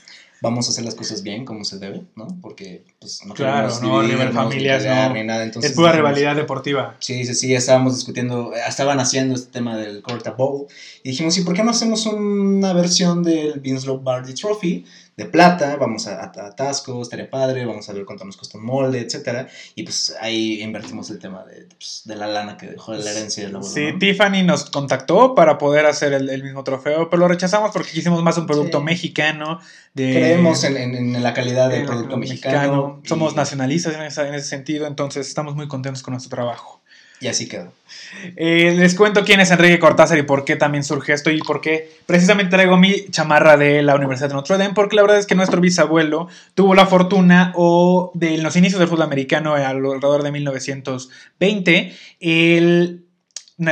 Vamos 0.42 0.66
a 0.66 0.70
hacer 0.70 0.86
las 0.86 0.94
cosas 0.94 1.22
bien 1.22 1.44
como 1.44 1.64
se 1.64 1.78
debe, 1.78 2.00
¿no? 2.16 2.26
Porque 2.40 2.82
pues 2.98 3.20
no 3.26 3.34
Claro, 3.34 3.68
queremos 3.78 3.82
no, 3.82 4.32
familias, 4.32 4.78
pelear, 4.84 5.08
no. 5.10 5.14
ni 5.16 5.24
nada. 5.24 5.42
Entonces 5.42 5.72
Es 5.72 5.76
pura 5.76 5.90
dijimos, 5.92 6.08
rivalidad 6.12 6.34
deportiva. 6.34 6.96
Sí, 6.98 7.26
sí, 7.26 7.34
sí, 7.34 7.54
estábamos 7.54 7.96
discutiendo, 7.96 8.54
estaban 8.66 9.00
haciendo 9.00 9.34
este 9.34 9.52
tema 9.52 9.76
del 9.76 10.00
Corta 10.00 10.30
Bowl 10.30 10.66
y 11.02 11.10
dijimos, 11.10 11.36
¿y 11.36 11.42
por 11.42 11.52
qué 11.54 11.62
no 11.62 11.72
hacemos 11.72 12.06
una 12.06 12.72
versión 12.72 13.22
del 13.22 13.60
Winslow 13.62 14.00
Bardi 14.00 14.32
Trophy 14.32 14.86
de 15.20 15.26
plata? 15.26 15.76
Vamos 15.76 16.06
a, 16.06 16.20
a, 16.24 16.24
a 16.46 16.56
Tasco, 16.56 17.02
estaría 17.02 17.28
padre, 17.28 17.64
vamos 17.66 17.88
a 17.88 17.92
ver 17.92 18.04
cuánto 18.04 18.24
nos 18.24 18.36
costó 18.36 18.58
un 18.58 18.64
molde, 18.64 19.00
etcétera. 19.00 19.46
Y 19.74 19.82
pues 19.82 20.14
ahí 20.20 20.62
invertimos 20.62 21.10
el 21.10 21.18
tema 21.18 21.44
de, 21.44 21.66
pues, 21.76 22.02
de 22.04 22.16
la 22.16 22.26
lana 22.26 22.56
que 22.56 22.66
dejó 22.66 22.92
de 22.92 23.04
la 23.04 23.10
herencia 23.10 23.44
del 23.44 23.56
abuelo. 23.56 23.72
Sí, 23.74 23.92
¿no? 23.92 23.98
Tiffany 23.98 24.42
nos 24.44 24.70
contactó 24.70 25.34
para 25.34 25.58
poder 25.58 25.84
hacer 25.86 26.12
el, 26.14 26.30
el 26.30 26.42
mismo 26.42 26.64
trofeo, 26.64 27.10
pero 27.10 27.20
lo 27.20 27.28
rechazamos 27.28 27.70
porque 27.72 27.90
quisimos 27.90 28.22
más 28.22 28.38
un 28.38 28.46
producto 28.46 28.78
Sí. 28.78 28.84
mexicano. 28.84 29.60
De, 29.92 30.12
Creemos 30.12 30.64
en, 30.64 30.76
en- 30.76 30.94
en 31.16 31.22
la 31.22 31.34
calidad 31.34 31.68
del 31.68 31.84
producto 31.84 32.16
mexicano. 32.16 33.00
y- 33.04 33.08
Somos 33.08 33.36
nacionalistas 33.36 33.94
en, 33.94 34.02
esa- 34.02 34.26
en 34.26 34.34
ese 34.34 34.46
sentido, 34.48 34.86
entonces 34.86 35.28
estamos 35.28 35.54
muy 35.54 35.68
contentos 35.68 36.02
con 36.02 36.12
nuestro 36.12 36.30
trabajo. 36.34 36.79
Y 37.20 37.28
así 37.28 37.48
quedó. 37.48 37.72
Eh, 38.36 38.74
les 38.76 38.94
cuento 38.94 39.24
quién 39.24 39.40
es 39.40 39.50
Enrique 39.50 39.78
Cortázar 39.78 40.18
y 40.18 40.22
por 40.22 40.44
qué 40.44 40.56
también 40.56 40.84
surge 40.84 41.12
esto 41.12 41.30
y 41.30 41.40
por 41.40 41.60
qué 41.60 41.90
precisamente 42.06 42.50
traigo 42.50 42.78
mi 42.78 43.10
chamarra 43.10 43.58
de 43.58 43.82
la 43.82 43.94
Universidad 43.94 44.30
de 44.30 44.34
Notre 44.34 44.56
Dame, 44.56 44.74
porque 44.74 44.96
la 44.96 45.02
verdad 45.02 45.18
es 45.18 45.26
que 45.26 45.34
nuestro 45.34 45.60
bisabuelo 45.60 46.28
tuvo 46.54 46.74
la 46.74 46.86
fortuna 46.86 47.52
o 47.56 48.10
de 48.14 48.38
los 48.38 48.56
inicios 48.56 48.78
del 48.78 48.88
fútbol 48.88 49.02
americano 49.02 49.54
alrededor 49.54 50.22
de 50.22 50.32
1920, 50.32 51.92
él 52.20 53.04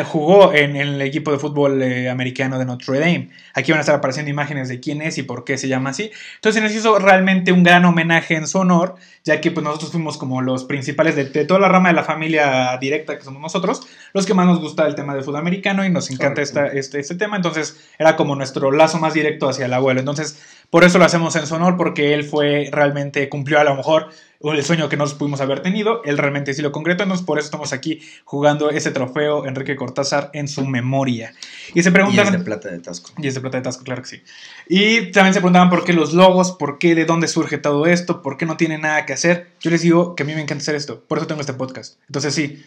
jugó 0.04 0.52
en, 0.52 0.76
en 0.76 0.88
el 0.88 1.02
equipo 1.02 1.33
de 1.33 1.38
fútbol 1.38 1.83
eh, 1.83 2.11
americano 2.11 2.59
de 2.59 2.64
Notre 2.64 2.99
Dame. 2.99 3.30
Aquí 3.54 3.73
van 3.73 3.78
a 3.78 3.80
estar 3.80 3.95
apareciendo 3.95 4.30
imágenes 4.30 4.68
de 4.68 4.80
quién 4.80 5.02
es 5.02 5.18
y 5.18 5.23
por 5.23 5.45
qué 5.45 5.57
se 5.59 5.66
llama 5.68 5.90
así. 5.90 6.11
Entonces 6.37 6.62
nos 6.62 6.73
hizo 6.73 6.99
realmente 6.99 7.52
un 7.52 7.62
gran 7.62 7.85
homenaje 7.85 8.35
en 8.35 8.47
su 8.47 8.59
honor, 8.59 8.97
ya 9.25 9.40
que 9.40 9.50
pues, 9.50 9.64
nosotros 9.64 9.90
fuimos 9.90 10.18
como 10.18 10.42
los 10.42 10.64
principales 10.64 11.16
de, 11.16 11.25
de 11.25 11.45
toda 11.45 11.61
la 11.61 11.68
rama 11.68 11.88
de 11.88 11.95
la 11.95 12.04
familia 12.04 12.76
directa 12.80 13.16
que 13.16 13.25
somos 13.25 13.40
nosotros, 13.40 13.83
los 14.12 14.26
que 14.26 14.35
más 14.35 14.47
nos 14.47 14.61
gusta 14.61 14.87
el 14.87 14.95
tema 14.95 15.14
del 15.14 15.25
fútbol 15.25 15.40
americano 15.40 15.85
y 15.85 15.90
nos 15.90 16.11
encanta 16.11 16.42
esta, 16.42 16.66
este, 16.66 17.00
este 17.00 17.14
tema. 17.14 17.37
Entonces 17.37 17.88
era 17.99 18.16
como 18.16 18.37
nuestro 18.37 18.71
lazo 18.71 18.99
más 18.99 19.14
directo 19.14 19.49
hacia 19.49 19.66
el 19.66 19.73
abuelo. 19.73 20.00
Entonces 20.00 20.38
por 20.70 20.84
eso 20.84 20.98
lo 20.98 21.04
hacemos 21.04 21.34
en 21.37 21.46
su 21.46 21.54
honor, 21.54 21.76
porque 21.76 22.14
él 22.14 22.25
fue 22.25 22.68
realmente, 22.70 23.28
cumplió 23.28 23.58
a 23.60 23.64
lo 23.64 23.75
mejor 23.75 24.08
el 24.40 24.62
sueño 24.64 24.88
que 24.88 24.96
nos 24.96 25.14
pudimos 25.14 25.40
haber 25.40 25.60
tenido, 25.60 26.02
él 26.04 26.16
realmente 26.16 26.54
sí 26.54 26.62
lo 26.62 26.70
concretó, 26.70 27.02
entonces 27.02 27.26
por 27.26 27.38
eso 27.38 27.46
estamos 27.46 27.72
aquí 27.72 28.00
jugando 28.25 28.70
ese 28.70 28.92
trofeo 28.92 29.46
Enrique 29.46 29.75
Cortázar 29.75 30.30
en 30.32 30.46
su 30.46 30.64
memoria. 30.64 31.32
Y 31.75 31.82
se 31.82 31.88
Y 31.88 31.92
preguntan... 31.92 32.26
es 32.26 32.32
de 32.32 32.38
plata 32.38 32.68
de 32.68 32.78
Tasco. 32.78 33.10
Y 33.18 33.26
es 33.26 33.34
de 33.34 33.40
plata 33.40 33.56
de 33.56 33.64
Tasco, 33.64 33.82
claro 33.82 34.02
que 34.02 34.08
sí. 34.08 34.22
Y 34.68 35.10
también 35.10 35.34
se 35.34 35.40
preguntaban 35.40 35.70
por 35.70 35.84
qué 35.84 35.92
los 35.92 36.12
logos, 36.12 36.52
por 36.52 36.78
qué, 36.78 36.94
de 36.94 37.04
dónde 37.04 37.26
surge 37.26 37.58
todo 37.58 37.87
esto, 37.87 38.22
por 38.22 38.37
qué 38.37 38.46
no 38.46 38.56
tiene 38.56 38.78
nada 38.78 39.06
que 39.06 39.12
hacer. 39.12 39.48
Yo 39.60 39.70
les 39.70 39.82
digo 39.82 40.14
que 40.14 40.22
a 40.22 40.26
mí 40.26 40.34
me 40.34 40.42
encanta 40.42 40.62
hacer 40.62 40.76
esto, 40.76 41.02
por 41.08 41.18
eso 41.18 41.26
tengo 41.26 41.40
este 41.40 41.54
podcast. 41.54 41.98
Entonces 42.06 42.34
sí, 42.34 42.64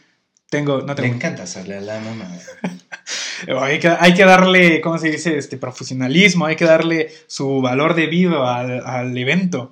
Tengo, 0.51 0.79
no 0.81 0.87
Me 0.87 0.95
tengo. 0.95 1.15
encanta 1.15 1.43
hacerle 1.43 1.77
a 1.77 1.81
la 1.81 1.99
mamá. 1.99 2.27
Hay 3.61 3.79
que, 3.79 3.87
hay 3.87 4.13
que 4.13 4.23
darle, 4.23 4.81
¿cómo 4.81 4.99
se 4.99 5.09
dice? 5.09 5.35
Este 5.35 5.57
profesionalismo, 5.57 6.45
hay 6.45 6.55
que 6.55 6.65
darle 6.65 7.09
su 7.25 7.59
valor 7.59 7.95
debido 7.95 8.45
al, 8.47 8.85
al 8.85 9.17
evento. 9.17 9.71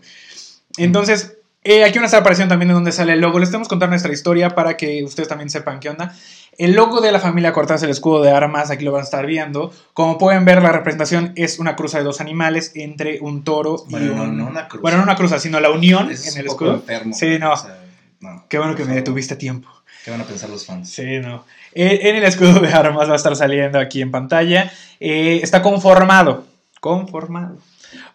Entonces, 0.78 1.38
eh, 1.64 1.84
aquí 1.84 2.00
van 2.00 2.04
a 2.04 2.08
estar 2.08 2.22
apareciendo 2.22 2.52
también 2.54 2.70
de 2.70 2.74
dónde 2.74 2.92
sale 2.92 3.14
el 3.14 3.22
logo. 3.22 3.38
Les 3.38 3.50
tenemos 3.50 3.68
que 3.68 3.74
contar 3.74 3.90
nuestra 3.90 4.12
historia 4.12 4.56
para 4.56 4.76
que 4.76 5.04
ustedes 5.04 5.30
también 5.30 5.52
sepan 5.52 5.80
qué 5.80 5.90
onda. 5.90 6.16
El 6.58 6.74
logo 6.74 7.00
de 7.00 7.12
la 7.12 7.20
familia 7.20 7.54
Cortázar, 7.54 7.86
el 7.86 7.92
escudo 7.92 8.24
de 8.24 8.32
armas, 8.32 8.72
aquí 8.72 8.84
lo 8.84 8.92
van 8.92 9.02
a 9.02 9.04
estar 9.04 9.26
viendo. 9.28 9.72
Como 9.94 10.18
pueden 10.18 10.46
ver, 10.46 10.64
la 10.64 10.72
representación 10.72 11.34
es 11.36 11.60
una 11.60 11.76
cruza 11.76 12.00
de 12.00 12.06
dos 12.06 12.22
animales 12.22 12.72
entre 12.74 13.20
un 13.22 13.44
toro 13.44 13.84
y 13.88 13.92
Bueno, 13.92 14.16
no, 14.16 14.24
un... 14.24 14.38
no 14.38 14.48
una 14.48 14.68
cruz. 14.68 14.82
Bueno, 14.82 14.98
no 14.98 15.04
una 15.04 15.16
cruza, 15.16 15.38
sino 15.38 15.60
la 15.60 15.70
unión 15.70 16.10
Es 16.10 16.34
en 16.34 16.40
el 16.42 16.48
escudo. 16.48 16.74
enfermo. 16.74 17.14
Sí, 17.14 17.38
no. 17.38 17.54
o 17.54 17.58
sea, 17.58 17.78
no. 18.20 18.46
Qué 18.50 18.58
bueno 18.58 18.76
que 18.76 18.84
me 18.86 18.96
detuviste 18.96 19.36
a 19.36 19.38
tiempo. 19.38 19.70
¿Qué 20.04 20.12
van 20.12 20.22
a 20.22 20.26
pensar 20.26 20.50
los 20.50 20.66
fans? 20.66 20.90
Sí, 20.90 21.20
no. 21.20 21.46
Eh, 21.74 22.00
en 22.04 22.16
el 22.16 22.24
escudo 22.24 22.60
de 22.60 22.70
armas 22.74 23.10
va 23.10 23.14
a 23.14 23.18
estar 23.18 23.36
saliendo 23.36 23.80
aquí 23.80 24.02
en 24.02 24.12
pantalla. 24.12 24.72
Eh, 25.00 25.40
está 25.44 25.62
conformado, 25.62 26.46
conformado 26.80 27.58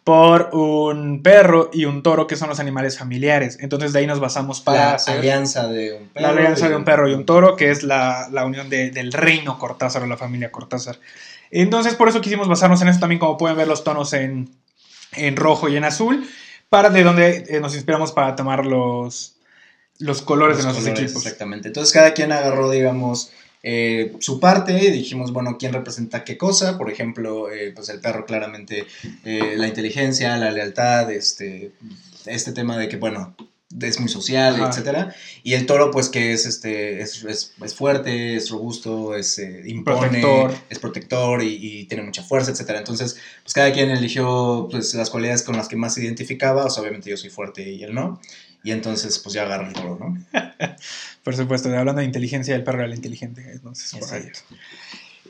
por 0.04 0.50
un 0.52 1.22
perro 1.22 1.70
y 1.72 1.84
un 1.84 2.02
toro 2.02 2.26
que 2.26 2.36
son 2.36 2.48
los 2.48 2.60
animales 2.60 2.98
familiares. 2.98 3.58
Entonces 3.60 3.92
de 3.92 4.00
ahí 4.00 4.06
nos 4.06 4.20
basamos 4.20 4.60
para 4.60 4.78
la 4.78 4.94
hacer 4.94 5.18
alianza 5.18 5.66
de 5.68 5.92
un 5.94 6.08
perro. 6.08 6.22
la 6.26 6.28
alianza 6.32 6.68
de 6.68 6.76
un 6.76 6.84
perro 6.84 7.08
y 7.08 7.14
un 7.14 7.26
toro, 7.26 7.56
que 7.56 7.70
es 7.70 7.82
la, 7.82 8.28
la 8.30 8.44
unión 8.44 8.68
de- 8.70 8.90
del 8.90 9.12
reino 9.12 9.58
Cortázar 9.58 10.02
o 10.02 10.06
la 10.06 10.16
familia 10.16 10.52
Cortázar. 10.52 10.98
Entonces 11.50 11.94
por 11.94 12.08
eso 12.08 12.20
quisimos 12.20 12.48
basarnos 12.48 12.80
en 12.82 12.88
eso 12.88 13.00
también, 13.00 13.18
como 13.18 13.36
pueden 13.36 13.56
ver 13.56 13.66
los 13.68 13.82
tonos 13.84 14.12
en, 14.12 14.48
en 15.12 15.36
rojo 15.36 15.68
y 15.68 15.76
en 15.76 15.84
azul, 15.84 16.28
para 16.68 16.90
de 16.90 17.02
donde 17.02 17.44
eh, 17.48 17.60
nos 17.60 17.74
inspiramos 17.74 18.12
para 18.12 18.36
tomar 18.36 18.64
los, 18.66 19.36
los 19.98 20.22
colores 20.22 20.56
los 20.56 20.64
de 20.66 20.72
nuestros 20.72 20.84
colores, 20.86 21.04
equipos. 21.04 21.24
Exactamente. 21.24 21.68
Entonces 21.68 21.92
cada 21.92 22.14
quien 22.14 22.32
agarró, 22.32 22.70
digamos, 22.70 23.30
eh, 23.62 24.12
su 24.20 24.40
parte 24.40 24.72
y 24.84 24.90
dijimos, 24.90 25.32
bueno, 25.32 25.56
quién 25.58 25.72
representa 25.72 26.24
qué 26.24 26.36
cosa. 26.36 26.76
Por 26.76 26.90
ejemplo, 26.90 27.50
eh, 27.50 27.72
pues 27.74 27.88
el 27.88 28.00
perro 28.00 28.26
claramente 28.26 28.86
eh, 29.24 29.54
la 29.56 29.68
inteligencia, 29.68 30.36
la 30.36 30.50
lealtad, 30.50 31.10
este, 31.10 31.72
este 32.26 32.52
tema 32.52 32.76
de 32.76 32.88
que, 32.88 32.96
bueno, 32.96 33.34
es 33.80 33.98
muy 33.98 34.08
social, 34.08 34.54
Ajá. 34.56 34.68
etcétera. 34.68 35.14
Y 35.42 35.54
el 35.54 35.66
toro, 35.66 35.90
pues 35.90 36.08
que 36.08 36.32
es 36.32 36.46
este 36.46 37.00
es, 37.00 37.24
es- 37.24 37.54
es 37.62 37.74
fuerte, 37.74 38.36
es 38.36 38.50
robusto, 38.50 39.16
es 39.16 39.38
eh, 39.38 39.62
impone, 39.66 40.20
Protector. 40.20 40.54
es 40.70 40.78
protector 40.78 41.42
y, 41.42 41.58
y 41.60 41.84
tiene 41.86 42.04
mucha 42.04 42.22
fuerza, 42.22 42.50
etcétera. 42.52 42.78
Entonces, 42.80 43.16
pues 43.42 43.52
cada 43.54 43.72
quien 43.72 43.90
eligió 43.90 44.68
pues 44.70 44.92
las 44.94 45.10
cualidades 45.10 45.42
con 45.42 45.56
las 45.56 45.66
que 45.68 45.76
más 45.76 45.94
se 45.94 46.04
identificaba. 46.04 46.66
O 46.66 46.70
sea, 46.70 46.82
obviamente 46.82 47.10
yo 47.10 47.16
soy 47.16 47.30
fuerte 47.30 47.68
y 47.68 47.82
él 47.82 47.94
no. 47.94 48.20
Y 48.64 48.72
entonces, 48.72 49.18
pues 49.18 49.34
ya 49.34 49.42
agarra 49.42 49.68
el 49.68 49.74
toro, 49.74 49.98
¿no? 50.00 50.18
Por 51.22 51.36
supuesto, 51.36 51.68
hablando 51.68 52.00
de 52.00 52.06
inteligencia, 52.06 52.56
el 52.56 52.64
perro 52.64 52.78
era 52.78 52.86
el 52.86 52.94
inteligente. 52.94 53.42
Entonces, 53.52 53.94
por 54.00 54.12
ahí. 54.12 54.30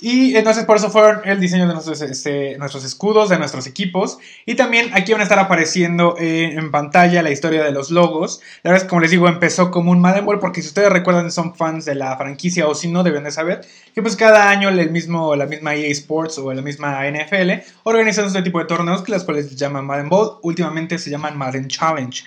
Y 0.00 0.36
entonces 0.36 0.64
por 0.64 0.76
eso 0.76 0.90
fueron 0.90 1.20
el 1.24 1.40
diseño 1.40 1.66
de 1.66 1.72
nuestros, 1.72 2.02
este, 2.02 2.58
nuestros 2.58 2.84
escudos, 2.84 3.28
de 3.28 3.38
nuestros 3.38 3.66
equipos. 3.66 4.18
Y 4.44 4.54
también 4.54 4.90
aquí 4.92 5.12
van 5.12 5.20
a 5.20 5.24
estar 5.24 5.38
apareciendo 5.38 6.16
eh, 6.18 6.52
en 6.52 6.70
pantalla 6.70 7.22
la 7.22 7.30
historia 7.30 7.64
de 7.64 7.70
los 7.70 7.90
logos. 7.90 8.40
La 8.62 8.70
verdad 8.70 8.82
es 8.82 8.84
que, 8.84 8.90
como 8.90 9.00
les 9.00 9.12
digo, 9.12 9.28
empezó 9.28 9.70
como 9.70 9.92
un 9.92 10.00
Madden 10.00 10.26
Ball, 10.26 10.40
porque 10.40 10.62
si 10.62 10.68
ustedes 10.68 10.90
recuerdan, 10.90 11.30
son 11.30 11.54
fans 11.54 11.84
de 11.84 11.94
la 11.94 12.16
franquicia 12.16 12.66
o 12.66 12.74
si 12.74 12.88
no, 12.88 13.02
deben 13.02 13.24
de 13.24 13.30
saber 13.30 13.62
que 13.94 14.02
pues 14.02 14.16
cada 14.16 14.50
año 14.50 14.68
el 14.68 14.90
mismo, 14.90 15.36
la 15.36 15.46
misma 15.46 15.74
EA 15.74 15.90
Sports 15.92 16.38
o 16.38 16.52
la 16.52 16.62
misma 16.62 17.08
NFL 17.08 17.64
organizan 17.84 18.26
este 18.26 18.42
tipo 18.42 18.58
de 18.58 18.66
torneos 18.66 19.02
que 19.02 19.12
las 19.12 19.24
cuales 19.24 19.48
se 19.48 19.56
llaman 19.56 19.86
Madden 19.86 20.08
Ball. 20.08 20.38
Últimamente 20.42 20.98
se 20.98 21.08
llaman 21.08 21.38
Madden 21.38 21.68
Challenge. 21.68 22.24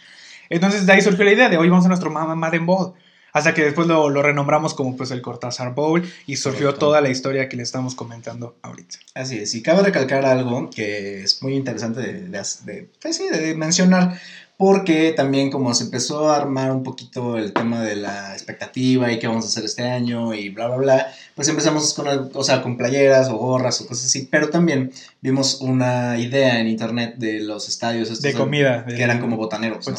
Entonces 0.50 0.86
de 0.86 0.94
ahí 0.94 1.01
surgió 1.01 1.24
la 1.25 1.34
idea 1.34 1.50
de 1.50 1.58
hoy 1.58 1.70
vamos 1.70 1.86
a 1.86 1.89
nuestro 1.89 2.10
Madden 2.10 2.66
Ball. 2.66 2.94
Hasta 3.34 3.54
que 3.54 3.63
después 3.63 3.88
lo, 3.88 4.10
lo 4.10 4.24
renombramos 4.24 4.74
como 4.74 4.98
pues 4.98 5.12
el 5.12 5.22
Cortázar 5.22 5.75
Bowl 5.75 6.01
y 6.25 6.38
surgió 6.38 6.68
Correcto. 6.68 6.80
toda 6.88 7.01
la 7.01 7.10
historia 7.10 7.48
que 7.48 7.56
le 7.58 7.62
estamos 7.62 7.94
comentando 7.94 8.56
ahorita. 8.63 8.98
Así 9.13 9.38
es, 9.38 9.54
y 9.54 9.62
cabe 9.62 9.84
recalcar 9.84 10.25
algo 10.25 10.70
que 10.72 11.22
es 11.24 11.44
muy 11.44 11.54
interesante 11.56 12.00
de, 12.01 12.13
de- 12.30 12.44
de- 12.63 12.89
pues 13.00 13.18
sí, 13.18 13.27
de 13.30 13.54
mencionar, 13.54 14.20
porque 14.58 15.14
también 15.16 15.52
como 15.52 15.72
se 15.76 15.84
empezó 15.84 16.32
a 16.32 16.38
armar 16.38 16.72
un 16.72 16.82
poquito 16.82 17.38
el 17.38 17.54
tema 17.54 17.84
de 17.84 17.96
la 17.96 18.34
expectativa 18.34 19.12
y 19.12 19.20
qué 19.20 19.28
vamos 19.28 19.46
a 19.46 19.50
hacer 19.50 19.64
este 19.66 19.84
año 19.84 20.34
y 20.34 20.50
bla, 20.50 20.68
bla, 20.68 20.78
bla, 20.78 21.08
pues 21.36 21.48
empezamos 21.48 21.94
con, 21.94 22.08
o 22.34 22.44
sea, 22.44 22.64
con 22.64 22.76
playeras 22.76 23.30
o 23.30 23.38
gorras 23.38 23.80
o 23.82 23.88
cosas 23.88 24.06
así, 24.08 24.28
pero 24.32 24.50
también 24.50 24.92
vimos 25.22 25.62
una 25.62 26.18
idea 26.18 26.60
en 26.60 26.68
internet 26.68 27.16
de 27.18 27.42
los 27.42 27.70
estadios 27.70 28.10
estos 28.10 28.24
De 28.24 28.34
comida. 28.34 28.84
que 28.88 29.04
eran 29.04 29.20
como 29.20 29.38
botaneros, 29.38 29.88
¿no? 29.88 29.94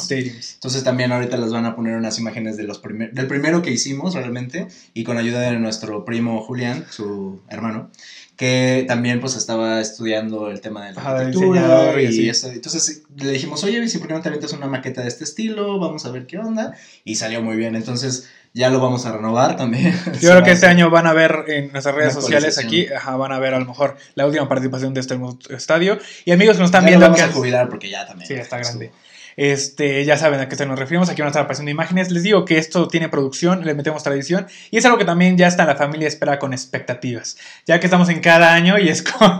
Entonces 0.54 0.82
también 0.82 1.12
ahorita 1.12 1.36
les 1.36 1.52
van 1.52 1.64
a 1.64 1.76
poner 1.76 1.96
unas 1.96 2.18
imágenes 2.18 2.56
de 2.56 2.64
los 2.64 2.80
primer- 2.80 3.12
del 3.12 3.28
primero 3.28 3.62
que 3.62 3.70
hicimos 3.70 4.14
realmente 4.14 4.66
y 4.92 5.04
con 5.04 5.18
ayuda 5.18 5.40
de 5.42 5.56
nuestro 5.60 6.04
primo 6.04 6.42
Julián, 6.42 6.84
su 6.90 7.40
hermano, 7.48 7.90
que 8.38 8.84
también 8.86 9.18
pues 9.20 9.34
estaba 9.34 9.80
estudiando 9.80 10.48
el 10.48 10.60
tema 10.60 10.86
de 10.86 10.92
la 10.92 11.00
Ajá, 11.00 11.18
arquitectura 11.18 12.00
y 12.00 12.04
y, 12.04 12.06
así. 12.06 12.28
eso. 12.28 12.48
Entonces 12.48 13.02
le 13.16 13.32
dijimos, 13.32 13.64
oye, 13.64 13.82
¿y 13.82 13.88
si 13.88 13.98
por 13.98 14.06
qué 14.06 14.14
no 14.14 14.22
te 14.22 14.28
avientas 14.28 14.52
una 14.52 14.68
maqueta 14.68 15.02
de 15.02 15.08
este 15.08 15.24
estilo? 15.24 15.80
Vamos 15.80 16.06
a 16.06 16.12
ver 16.12 16.24
qué 16.28 16.38
onda. 16.38 16.72
Y 17.04 17.16
salió 17.16 17.42
muy 17.42 17.56
bien. 17.56 17.74
Entonces 17.74 18.28
ya 18.54 18.70
lo 18.70 18.78
vamos 18.78 19.06
a 19.06 19.12
renovar 19.12 19.56
también. 19.56 19.92
Yo 20.20 20.30
creo 20.30 20.44
que 20.44 20.52
este 20.52 20.66
año 20.68 20.88
van 20.88 21.08
a 21.08 21.12
ver 21.14 21.46
en 21.48 21.72
nuestras 21.72 21.96
redes 21.96 22.14
sociales 22.14 22.58
aquí, 22.58 22.86
ajá, 22.86 23.16
van 23.16 23.32
a 23.32 23.40
ver 23.40 23.54
a 23.54 23.58
lo 23.58 23.66
mejor 23.66 23.96
la 24.14 24.24
última 24.24 24.48
participación 24.48 24.94
de 24.94 25.00
este 25.00 25.18
estadio. 25.50 25.98
Y 26.24 26.30
amigos 26.30 26.54
que 26.56 26.60
nos 26.60 26.68
están 26.68 26.84
ya 26.84 26.90
lo 26.92 26.98
viendo 26.98 27.06
vamos 27.06 27.20
que 27.20 27.24
a 27.24 27.32
jubilar 27.32 27.68
porque 27.68 27.90
ya 27.90 28.06
también. 28.06 28.28
Sí, 28.28 28.34
está 28.34 28.60
estuvo. 28.60 28.78
grande. 28.78 28.98
Este, 29.38 30.04
ya 30.04 30.16
saben 30.16 30.40
a 30.40 30.48
qué 30.48 30.66
nos 30.66 30.76
referimos. 30.76 31.08
Aquí 31.08 31.22
van 31.22 31.28
a 31.28 31.30
estar 31.30 31.44
apareciendo 31.44 31.70
imágenes. 31.70 32.10
Les 32.10 32.24
digo 32.24 32.44
que 32.44 32.58
esto 32.58 32.88
tiene 32.88 33.08
producción, 33.08 33.64
le 33.64 33.72
metemos 33.72 34.02
tradición. 34.02 34.48
Y 34.72 34.78
es 34.78 34.84
algo 34.84 34.98
que 34.98 35.04
también 35.04 35.38
ya 35.38 35.46
está 35.46 35.64
la 35.64 35.76
familia 35.76 36.08
espera 36.08 36.40
con 36.40 36.52
expectativas. 36.52 37.38
Ya 37.64 37.78
que 37.78 37.86
estamos 37.86 38.08
en 38.08 38.18
cada 38.18 38.52
año 38.52 38.80
y 38.80 38.88
es 38.88 39.02
como, 39.04 39.38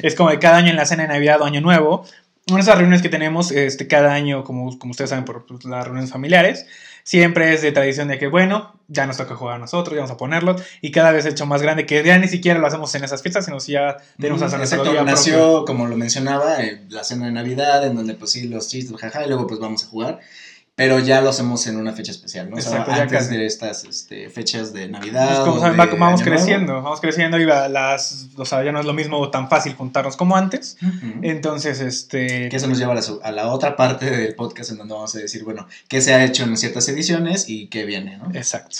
es 0.00 0.14
como 0.14 0.30
de 0.30 0.38
cada 0.38 0.56
año 0.56 0.70
en 0.70 0.76
la 0.76 0.86
cena 0.86 1.02
de 1.02 1.10
Navidad 1.10 1.42
o 1.42 1.44
Año 1.44 1.60
Nuevo. 1.60 2.06
Una 2.48 2.56
de 2.56 2.62
esas 2.62 2.78
reuniones 2.78 3.02
que 3.02 3.10
tenemos 3.10 3.52
este, 3.52 3.86
cada 3.86 4.14
año, 4.14 4.44
como, 4.44 4.78
como 4.78 4.92
ustedes 4.92 5.10
saben, 5.10 5.26
por 5.26 5.44
pues, 5.44 5.66
las 5.66 5.84
reuniones 5.84 6.10
familiares, 6.10 6.64
siempre 7.04 7.54
es 7.54 7.62
de 7.62 7.70
tradición 7.70 8.08
de 8.08 8.18
que, 8.18 8.26
bueno, 8.26 8.72
ya 8.88 9.06
nos 9.06 9.16
toca 9.16 9.36
jugar 9.36 9.56
a 9.56 9.58
nosotros, 9.58 9.94
ya 9.94 10.00
vamos 10.00 10.10
a 10.10 10.16
ponerlo. 10.16 10.56
Y 10.80 10.90
cada 10.90 11.12
vez 11.12 11.24
hecho 11.26 11.46
más 11.46 11.62
grande, 11.62 11.86
que 11.86 12.02
ya 12.02 12.18
ni 12.18 12.26
siquiera 12.28 12.58
lo 12.58 12.66
hacemos 12.66 12.92
en 12.94 13.04
esas 13.04 13.22
fiestas, 13.22 13.44
sino 13.44 13.60
si 13.60 13.72
ya 13.72 13.98
tenemos 14.18 14.42
Mm, 14.42 14.60
Exacto, 14.60 15.04
nació, 15.04 15.64
como 15.64 15.86
lo 15.86 15.96
mencionaba, 15.96 16.62
eh, 16.62 16.82
la 16.88 17.04
cena 17.04 17.26
de 17.26 17.32
Navidad, 17.32 17.86
en 17.86 17.94
donde 17.94 18.14
pues 18.14 18.32
sí, 18.32 18.48
los 18.48 18.68
chistes, 18.68 18.96
jaja, 18.96 19.24
y 19.24 19.28
luego 19.28 19.46
pues 19.46 19.60
vamos 19.60 19.84
a 19.84 19.86
jugar. 19.86 20.20
Pero 20.76 20.98
ya 20.98 21.20
lo 21.20 21.28
hacemos 21.30 21.64
en 21.68 21.76
una 21.76 21.92
fecha 21.92 22.10
especial, 22.10 22.50
¿no? 22.50 22.56
O 22.56 22.60
sea, 22.60 22.72
Exacto, 22.72 22.90
ya 22.96 23.02
antes 23.02 23.18
casi. 23.20 23.36
de 23.36 23.46
estas 23.46 23.84
este, 23.84 24.28
fechas 24.28 24.72
de 24.72 24.88
Navidad. 24.88 25.28
Pues 25.28 25.38
como 25.48 25.60
saben, 25.60 25.78
va- 25.78 25.86
vamos 25.86 26.20
Nuevo. 26.20 26.24
creciendo, 26.24 26.74
vamos 26.82 27.00
creciendo 27.00 27.38
y 27.38 27.44
las, 27.46 28.26
o 28.36 28.44
sea, 28.44 28.64
ya 28.64 28.72
no 28.72 28.80
es 28.80 28.84
lo 28.86 28.92
mismo 28.92 29.30
tan 29.30 29.48
fácil 29.48 29.74
juntarnos 29.76 30.16
como 30.16 30.36
antes. 30.36 30.76
Entonces, 31.22 31.80
este, 31.80 32.48
Que 32.48 32.56
eso 32.56 32.66
nos 32.66 32.78
lleva 32.78 32.92
a 32.92 32.96
la, 32.96 33.02
a 33.22 33.30
la 33.30 33.46
otra 33.52 33.76
parte 33.76 34.10
del 34.10 34.34
podcast 34.34 34.70
en 34.72 34.78
donde 34.78 34.94
vamos 34.94 35.14
a 35.14 35.18
decir, 35.20 35.44
bueno, 35.44 35.66
qué 35.86 36.00
se 36.00 36.12
ha 36.12 36.24
hecho 36.24 36.42
en 36.42 36.56
ciertas 36.56 36.88
ediciones 36.88 37.48
y 37.48 37.68
qué 37.68 37.84
viene, 37.84 38.16
¿no? 38.18 38.30
exacto. 38.34 38.78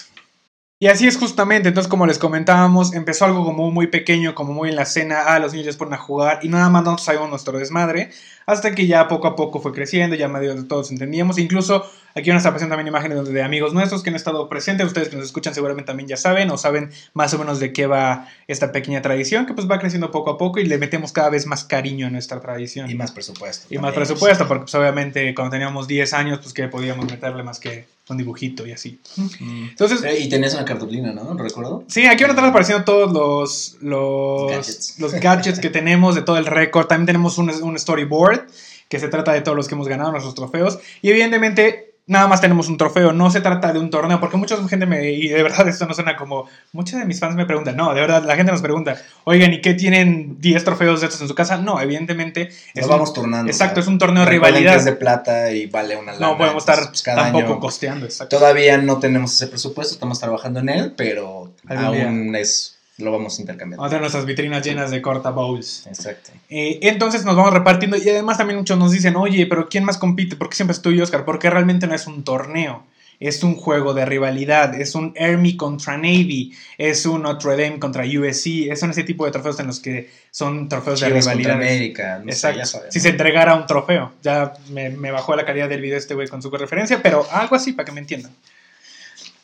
Y 0.80 0.88
así 0.88 1.06
es 1.06 1.16
justamente, 1.16 1.68
entonces 1.68 1.88
como 1.88 2.04
les 2.04 2.18
comentábamos, 2.18 2.94
empezó 2.94 3.26
algo 3.26 3.44
como 3.44 3.70
muy 3.70 3.86
pequeño, 3.86 4.34
como 4.34 4.52
muy 4.52 4.70
en 4.70 4.76
la 4.76 4.84
cena, 4.84 5.22
ah, 5.26 5.38
los 5.38 5.52
niños 5.52 5.66
ya 5.66 5.72
se 5.72 5.78
ponen 5.78 5.94
a 5.94 5.98
jugar 5.98 6.40
y 6.42 6.48
nada 6.48 6.68
más 6.68 6.82
nosotros 6.82 7.06
sabíamos 7.06 7.30
nuestro 7.30 7.56
desmadre, 7.56 8.10
hasta 8.44 8.74
que 8.74 8.88
ya 8.88 9.06
poco 9.06 9.28
a 9.28 9.36
poco 9.36 9.60
fue 9.60 9.72
creciendo, 9.72 10.16
ya 10.16 10.26
medio 10.26 10.52
de 10.56 10.64
todos 10.64 10.90
entendíamos, 10.90 11.38
incluso 11.38 11.88
aquí 12.16 12.28
van 12.28 12.36
a 12.36 12.38
estar 12.38 12.52
presentando 12.52 12.76
también 12.76 12.88
imágenes 12.88 13.24
de 13.24 13.42
amigos 13.42 13.72
nuestros 13.72 14.02
que 14.02 14.10
han 14.10 14.16
estado 14.16 14.48
presentes, 14.48 14.88
ustedes 14.88 15.10
que 15.10 15.16
nos 15.16 15.26
escuchan 15.26 15.54
seguramente 15.54 15.86
también 15.86 16.08
ya 16.08 16.16
saben 16.16 16.50
o 16.50 16.58
saben 16.58 16.90
más 17.14 17.32
o 17.34 17.38
menos 17.38 17.60
de 17.60 17.72
qué 17.72 17.86
va 17.86 18.28
esta 18.48 18.72
pequeña 18.72 19.00
tradición, 19.00 19.46
que 19.46 19.54
pues 19.54 19.70
va 19.70 19.78
creciendo 19.78 20.10
poco 20.10 20.32
a 20.32 20.38
poco 20.38 20.58
y 20.58 20.66
le 20.66 20.78
metemos 20.78 21.12
cada 21.12 21.30
vez 21.30 21.46
más 21.46 21.62
cariño 21.62 22.08
a 22.08 22.10
nuestra 22.10 22.40
tradición. 22.40 22.90
Y 22.90 22.94
más 22.96 23.12
presupuesto. 23.12 23.72
Y 23.72 23.78
más 23.78 23.94
presupuesto, 23.94 24.48
porque 24.48 24.64
pues, 24.64 24.74
obviamente 24.74 25.34
cuando 25.36 25.52
teníamos 25.52 25.86
10 25.86 26.12
años, 26.14 26.40
pues 26.42 26.52
que 26.52 26.66
podíamos 26.66 27.06
meterle 27.06 27.44
más 27.44 27.60
que 27.60 27.86
un 28.08 28.16
dibujito 28.18 28.66
y 28.66 28.72
así. 28.72 29.00
Entonces, 29.40 30.02
Eh, 30.04 30.20
Y 30.20 30.28
tenías 30.28 30.54
una 30.54 30.64
cartulina, 30.64 31.12
¿no? 31.12 31.34
¿Recuerdo? 31.34 31.84
sí, 31.88 32.06
aquí 32.06 32.22
van 32.22 32.30
a 32.30 32.34
estar 32.34 32.48
apareciendo 32.48 32.84
todos 32.84 33.12
los, 33.12 33.76
los, 33.80 34.50
Gadgets. 34.50 34.98
los 35.00 35.12
gadgets 35.14 35.58
que 35.60 35.70
tenemos 35.78 36.14
de 36.14 36.22
todo 36.22 36.36
el 36.36 36.46
récord. 36.46 36.86
También 36.86 37.06
tenemos 37.06 37.38
un, 37.38 37.50
un 37.50 37.78
storyboard 37.78 38.46
que 38.88 38.98
se 38.98 39.08
trata 39.08 39.32
de 39.32 39.40
todos 39.40 39.56
los 39.56 39.68
que 39.68 39.74
hemos 39.74 39.88
ganado, 39.88 40.10
nuestros 40.12 40.34
trofeos. 40.34 40.78
Y 41.02 41.10
evidentemente... 41.10 41.93
Nada 42.06 42.26
más 42.28 42.42
tenemos 42.42 42.68
un 42.68 42.76
trofeo, 42.76 43.14
no 43.14 43.30
se 43.30 43.40
trata 43.40 43.72
de 43.72 43.78
un 43.78 43.88
torneo, 43.88 44.20
porque 44.20 44.36
mucha 44.36 44.56
gente 44.68 44.84
me, 44.84 45.10
y 45.10 45.28
de 45.28 45.42
verdad 45.42 45.66
esto 45.68 45.86
no 45.86 45.94
suena 45.94 46.16
como, 46.16 46.46
muchos 46.72 47.00
de 47.00 47.06
mis 47.06 47.18
fans 47.18 47.34
me 47.34 47.46
preguntan, 47.46 47.76
no, 47.76 47.94
de 47.94 48.00
verdad 48.02 48.22
la 48.24 48.36
gente 48.36 48.52
nos 48.52 48.60
pregunta, 48.60 48.96
oigan, 49.24 49.54
¿y 49.54 49.62
qué 49.62 49.72
tienen 49.72 50.38
10 50.38 50.64
trofeos 50.64 51.00
de 51.00 51.06
estos 51.06 51.22
en 51.22 51.28
su 51.28 51.34
casa? 51.34 51.56
No, 51.56 51.80
evidentemente 51.80 52.50
Nos 52.74 52.84
un- 52.84 52.90
vamos 52.90 53.12
turnando. 53.14 53.50
Exacto, 53.50 53.80
o 53.80 53.82
sea, 53.82 53.88
es 53.88 53.88
un 53.88 53.98
torneo 53.98 54.24
de 54.24 54.30
rivalidad. 54.30 54.76
es 54.76 54.84
de 54.84 54.92
plata 54.92 55.50
y 55.50 55.66
vale 55.66 55.96
una 55.96 56.12
lana. 56.12 56.26
No 56.26 56.36
podemos 56.36 56.62
entonces, 56.64 56.74
estar 56.82 56.88
pues, 56.90 57.02
cada 57.02 57.22
tampoco 57.22 57.52
año- 57.52 57.60
costeando, 57.60 58.04
exacto. 58.04 58.36
Todavía 58.36 58.76
no 58.76 58.98
tenemos 58.98 59.32
ese 59.32 59.46
presupuesto, 59.46 59.94
estamos 59.94 60.20
trabajando 60.20 60.60
en 60.60 60.68
él, 60.68 60.92
pero 60.96 61.52
día. 61.66 61.86
aún 61.86 62.36
es 62.36 62.78
lo 62.98 63.10
vamos 63.10 63.40
intercambiando. 63.40 63.78
Vamos 63.78 63.88
a 63.88 63.90
tener 63.90 64.02
nuestras 64.02 64.24
vitrinas 64.24 64.64
llenas 64.64 64.90
de 64.90 65.02
corta 65.02 65.30
bowls. 65.30 65.86
Exacto. 65.86 66.30
Eh, 66.48 66.78
entonces 66.82 67.24
nos 67.24 67.34
vamos 67.34 67.52
repartiendo 67.52 67.96
y 67.96 68.08
además 68.08 68.38
también 68.38 68.58
muchos 68.58 68.78
nos 68.78 68.92
dicen, 68.92 69.16
oye, 69.16 69.46
pero 69.46 69.68
¿quién 69.68 69.84
más 69.84 69.98
compite? 69.98 70.36
¿Por 70.36 70.48
qué 70.48 70.56
siempre 70.56 70.72
es 70.74 70.82
tú 70.82 70.90
y 70.90 71.00
Oscar? 71.00 71.24
Porque 71.24 71.50
realmente 71.50 71.86
no 71.86 71.94
es 71.94 72.06
un 72.06 72.22
torneo. 72.22 72.84
es 73.20 73.42
un 73.42 73.54
juego 73.54 73.94
de 73.94 74.04
rivalidad, 74.04 74.74
es 74.80 74.94
un 74.94 75.14
Army 75.18 75.56
contra 75.56 75.96
Navy, 75.96 76.52
es 76.78 77.06
un 77.06 77.22
Notre 77.22 77.52
Dame 77.52 77.78
contra 77.78 78.04
USC, 78.04 78.74
son 78.76 78.90
ese 78.90 79.04
tipo 79.04 79.24
de 79.24 79.30
trofeos 79.30 79.58
en 79.60 79.68
los 79.68 79.80
que 79.80 80.10
son 80.30 80.68
trofeos 80.68 81.00
de 81.00 81.08
rivalidad. 81.08 81.52
América, 81.52 82.22
Exacto. 82.26 82.80
si 82.90 83.00
se 83.00 83.10
entregara 83.10 83.54
un 83.54 83.66
trofeo, 83.66 84.12
ya 84.22 84.52
me, 84.70 84.90
me 84.90 85.10
bajó 85.10 85.36
la 85.36 85.44
calidad 85.44 85.68
del 85.68 85.80
video 85.80 85.96
este 85.96 86.14
güey 86.14 86.28
con 86.28 86.42
su 86.42 86.50
referencia, 86.50 87.02
pero 87.02 87.26
algo 87.30 87.56
así 87.56 87.72
para 87.72 87.86
que 87.86 87.92
me 87.92 88.00
entiendan. 88.00 88.32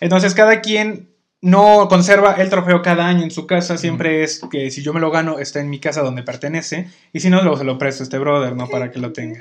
Entonces 0.01 0.35
cada 0.35 0.61
quien 0.61 1.09
no 1.43 1.89
conserva 1.89 2.35
el 2.35 2.51
trofeo 2.51 2.83
cada 2.83 3.07
año 3.07 3.23
en 3.23 3.31
su 3.31 3.47
casa, 3.47 3.79
siempre 3.79 4.23
es 4.23 4.41
que 4.51 4.71
si 4.71 4.83
yo 4.83 4.93
me 4.93 5.01
lo 5.01 5.11
gano 5.11 5.39
está 5.39 5.61
en 5.61 5.71
mi 5.71 5.81
casa 5.81 6.03
donde 6.03 6.23
pertenece 6.23 6.89
y 7.13 7.21
si 7.21 7.31
no 7.31 7.41
luego 7.43 7.57
se 7.57 7.65
lo 7.65 7.79
presto 7.79 8.03
a 8.03 8.05
este 8.05 8.19
brother, 8.19 8.55
¿no? 8.55 8.69
Para 8.69 8.91
que 8.91 8.99
lo 8.99 9.13
tenga. 9.13 9.41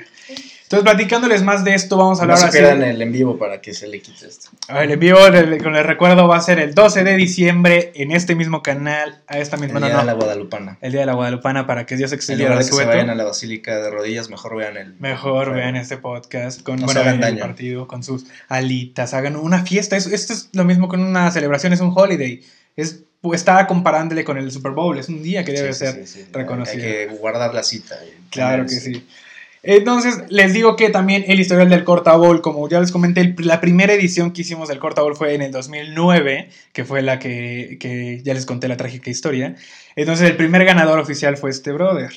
Entonces, 0.70 0.84
platicándoles 0.84 1.42
más 1.42 1.64
de 1.64 1.74
esto, 1.74 1.96
vamos 1.96 2.20
a 2.20 2.22
hablar 2.22 2.38
no 2.40 2.52
se 2.52 2.70
en 2.70 2.84
el 2.84 3.02
en 3.02 3.10
vivo 3.10 3.36
para 3.36 3.60
que 3.60 3.74
se 3.74 3.88
le 3.88 4.00
quite 4.00 4.28
esto. 4.28 4.50
El 4.68 4.92
en 4.92 5.00
vivo, 5.00 5.18
con 5.64 5.74
el 5.74 5.82
recuerdo, 5.82 6.28
va 6.28 6.36
a 6.36 6.40
ser 6.40 6.60
el 6.60 6.76
12 6.76 7.02
de 7.02 7.16
diciembre 7.16 7.90
en 7.96 8.12
este 8.12 8.36
mismo 8.36 8.62
canal, 8.62 9.20
a 9.26 9.38
esta 9.38 9.56
misma 9.56 9.80
El 9.80 9.86
día 9.86 9.98
de 9.98 10.04
la 10.04 10.12
Guadalupana. 10.12 10.78
El 10.80 10.92
día 10.92 11.00
de 11.00 11.06
la 11.06 11.14
Guadalupana, 11.14 11.66
para 11.66 11.86
que 11.86 11.96
Dios 11.96 12.12
extienda 12.12 12.52
el 12.52 12.58
que 12.58 12.62
se 12.62 12.84
vayan 12.84 13.10
a 13.10 13.16
la 13.16 13.24
Basílica 13.24 13.80
de 13.80 13.90
Rodillas, 13.90 14.30
mejor 14.30 14.54
vean 14.54 14.76
el. 14.76 14.94
Mejor 15.00 15.52
vean 15.52 15.74
este 15.74 15.96
podcast 15.96 16.62
con 16.62 16.78
el 16.78 17.38
partido, 17.40 17.88
con 17.88 18.04
sus 18.04 18.26
alitas, 18.46 19.12
hagan 19.12 19.34
una 19.34 19.64
fiesta. 19.64 19.96
Esto 19.96 20.14
es 20.14 20.50
lo 20.52 20.64
mismo 20.64 20.86
con 20.86 21.00
una 21.00 21.32
celebración, 21.32 21.72
es 21.72 21.80
un 21.80 21.92
holiday. 21.92 22.44
Es 22.76 23.00
está 23.34 23.66
comparándole 23.66 24.22
con 24.22 24.38
el 24.38 24.50
Super 24.52 24.70
Bowl, 24.70 24.96
es 24.98 25.08
un 25.08 25.22
día 25.22 25.44
que 25.44 25.50
debe 25.50 25.72
ser 25.72 26.04
reconocido. 26.32 26.84
Hay 26.84 26.92
que 26.92 27.06
guardar 27.06 27.52
la 27.52 27.64
cita. 27.64 27.96
Claro 28.30 28.64
que 28.66 28.70
sí. 28.70 29.04
Entonces, 29.62 30.24
les 30.28 30.54
digo 30.54 30.74
que 30.74 30.88
también 30.88 31.24
el 31.26 31.38
historial 31.38 31.68
del 31.68 31.84
Corta 31.84 32.12
como 32.42 32.68
ya 32.68 32.80
les 32.80 32.92
comenté, 32.92 33.34
la 33.38 33.60
primera 33.60 33.92
edición 33.92 34.32
que 34.32 34.40
hicimos 34.40 34.68
del 34.68 34.78
Corta 34.78 35.02
fue 35.14 35.34
en 35.34 35.42
el 35.42 35.52
2009, 35.52 36.48
que 36.72 36.84
fue 36.84 37.02
la 37.02 37.18
que, 37.18 38.20
ya 38.24 38.34
les 38.34 38.46
conté 38.46 38.68
la 38.68 38.76
trágica 38.76 39.10
historia. 39.10 39.54
Entonces, 39.96 40.30
el 40.30 40.36
primer 40.36 40.64
ganador 40.64 40.98
oficial 40.98 41.36
fue 41.36 41.50
este 41.50 41.72
brother. 41.72 42.10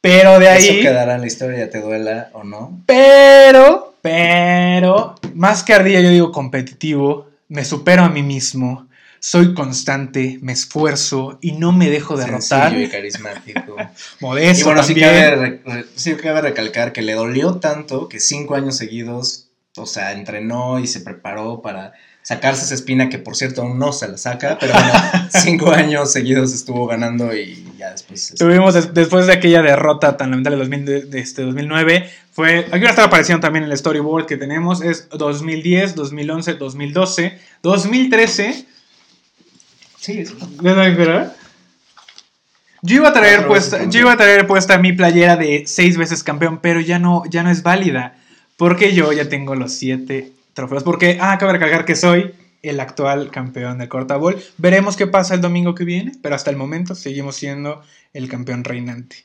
Pero 0.00 0.38
de 0.38 0.48
ahí. 0.48 0.68
Eso 0.68 0.82
quedará 0.82 1.14
en 1.14 1.20
la 1.20 1.26
historia, 1.26 1.70
te 1.70 1.80
duela 1.80 2.30
o 2.32 2.42
no. 2.42 2.82
Pero, 2.86 3.94
pero, 4.02 5.14
más 5.34 5.62
que 5.62 5.72
ardilla, 5.72 6.00
yo 6.00 6.10
digo 6.10 6.32
competitivo, 6.32 7.28
me 7.48 7.64
supero 7.64 8.02
a 8.02 8.08
mí 8.08 8.22
mismo 8.22 8.86
soy 9.20 9.54
constante, 9.54 10.38
me 10.42 10.52
esfuerzo 10.52 11.38
y 11.40 11.52
no 11.52 11.72
me 11.72 11.90
dejo 11.90 12.16
derrotar. 12.16 12.70
Sencillo 12.70 12.86
y 12.86 12.88
carismático. 12.88 13.76
Modesto. 14.20 14.60
Y 14.60 14.64
bueno, 14.64 14.82
sí 14.82 14.94
cabe, 14.94 15.60
sí 15.94 16.14
cabe, 16.14 16.42
recalcar 16.42 16.92
que 16.92 17.02
le 17.02 17.14
dolió 17.14 17.56
tanto 17.56 18.08
que 18.08 18.20
cinco 18.20 18.54
años 18.54 18.76
seguidos, 18.76 19.48
o 19.76 19.86
sea, 19.86 20.12
entrenó 20.12 20.78
y 20.78 20.86
se 20.86 21.00
preparó 21.00 21.62
para 21.62 21.92
sacarse 22.26 22.64
esa 22.64 22.74
espina 22.74 23.08
que 23.08 23.18
por 23.18 23.36
cierto 23.36 23.62
aún 23.62 23.78
no 23.78 23.92
se 23.92 24.08
la 24.08 24.18
saca, 24.18 24.58
pero 24.58 24.72
bueno, 24.72 24.92
cinco 25.30 25.70
años 25.70 26.10
seguidos 26.10 26.52
estuvo 26.52 26.84
ganando 26.88 27.32
y 27.32 27.64
ya 27.78 27.92
después... 27.92 28.34
Tuvimos 28.36 28.92
después 28.92 29.28
de 29.28 29.32
aquella 29.32 29.62
derrota 29.62 30.16
tan 30.16 30.32
lamentable 30.32 30.66
de, 30.66 31.20
este 31.20 31.42
2009, 31.42 32.10
fue, 32.32 32.66
aquí 32.72 32.80
va 32.80 32.88
a 32.88 32.90
estar 32.90 33.04
apareciendo 33.04 33.40
también 33.40 33.64
el 33.64 33.78
storyboard 33.78 34.26
que 34.26 34.36
tenemos, 34.36 34.82
es 34.82 35.08
2010, 35.10 35.94
2011, 35.94 36.54
2012, 36.54 37.38
2013 37.62 38.66
Sí, 40.06 40.22
Yo 42.80 42.94
iba 42.94 43.08
a 43.08 43.12
traer 43.12 43.48
puesta, 43.48 43.86
yo 43.86 43.98
iba 43.98 44.12
a 44.12 44.16
traer 44.16 44.46
puesta 44.46 44.78
mi 44.78 44.92
playera 44.92 45.36
de 45.36 45.64
seis 45.66 45.96
veces 45.96 46.22
campeón, 46.22 46.60
pero 46.62 46.80
ya 46.80 47.00
no, 47.00 47.24
ya 47.28 47.42
no 47.42 47.50
es 47.50 47.64
válida. 47.64 48.16
Porque 48.56 48.94
yo 48.94 49.12
ya 49.12 49.28
tengo 49.28 49.56
los 49.56 49.72
siete 49.72 50.30
trofeos. 50.54 50.84
Porque, 50.84 51.18
ah, 51.20 51.36
cabe 51.38 51.54
recalcar 51.54 51.84
que 51.84 51.96
soy 51.96 52.32
el 52.62 52.78
actual 52.78 53.32
campeón 53.32 53.78
de 53.78 53.88
cortabol. 53.88 54.40
Veremos 54.58 54.96
qué 54.96 55.08
pasa 55.08 55.34
el 55.34 55.40
domingo 55.40 55.74
que 55.74 55.82
viene, 55.82 56.12
pero 56.22 56.36
hasta 56.36 56.50
el 56.50 56.56
momento 56.56 56.94
seguimos 56.94 57.34
siendo 57.34 57.82
el 58.12 58.28
campeón 58.28 58.62
reinante. 58.62 59.16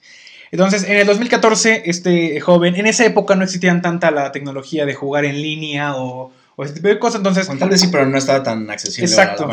Entonces, 0.52 0.84
en 0.84 0.98
el 0.98 1.06
2014, 1.06 1.84
este 1.86 2.42
joven, 2.42 2.76
en 2.76 2.88
esa 2.88 3.06
época 3.06 3.36
no 3.36 3.44
existían 3.44 3.84
tanta 3.84 4.10
la 4.10 4.32
tecnología 4.32 4.88
de 4.88 4.96
jugar 4.96 5.26
en 5.26 5.44
línea 5.44 5.96
o, 5.96 6.34
o 6.56 6.64
ese 6.64 6.74
tipo 6.74 6.88
de 6.88 6.98
cosas, 6.98 7.20
entonces... 7.20 7.48
tal 7.60 7.70
vez 7.70 7.82
sí, 7.82 7.90
pero 7.92 8.08
no 8.08 8.18
estaba 8.18 8.42
tan 8.42 8.68
accesible. 8.72 9.06
Exacto. 9.06 9.48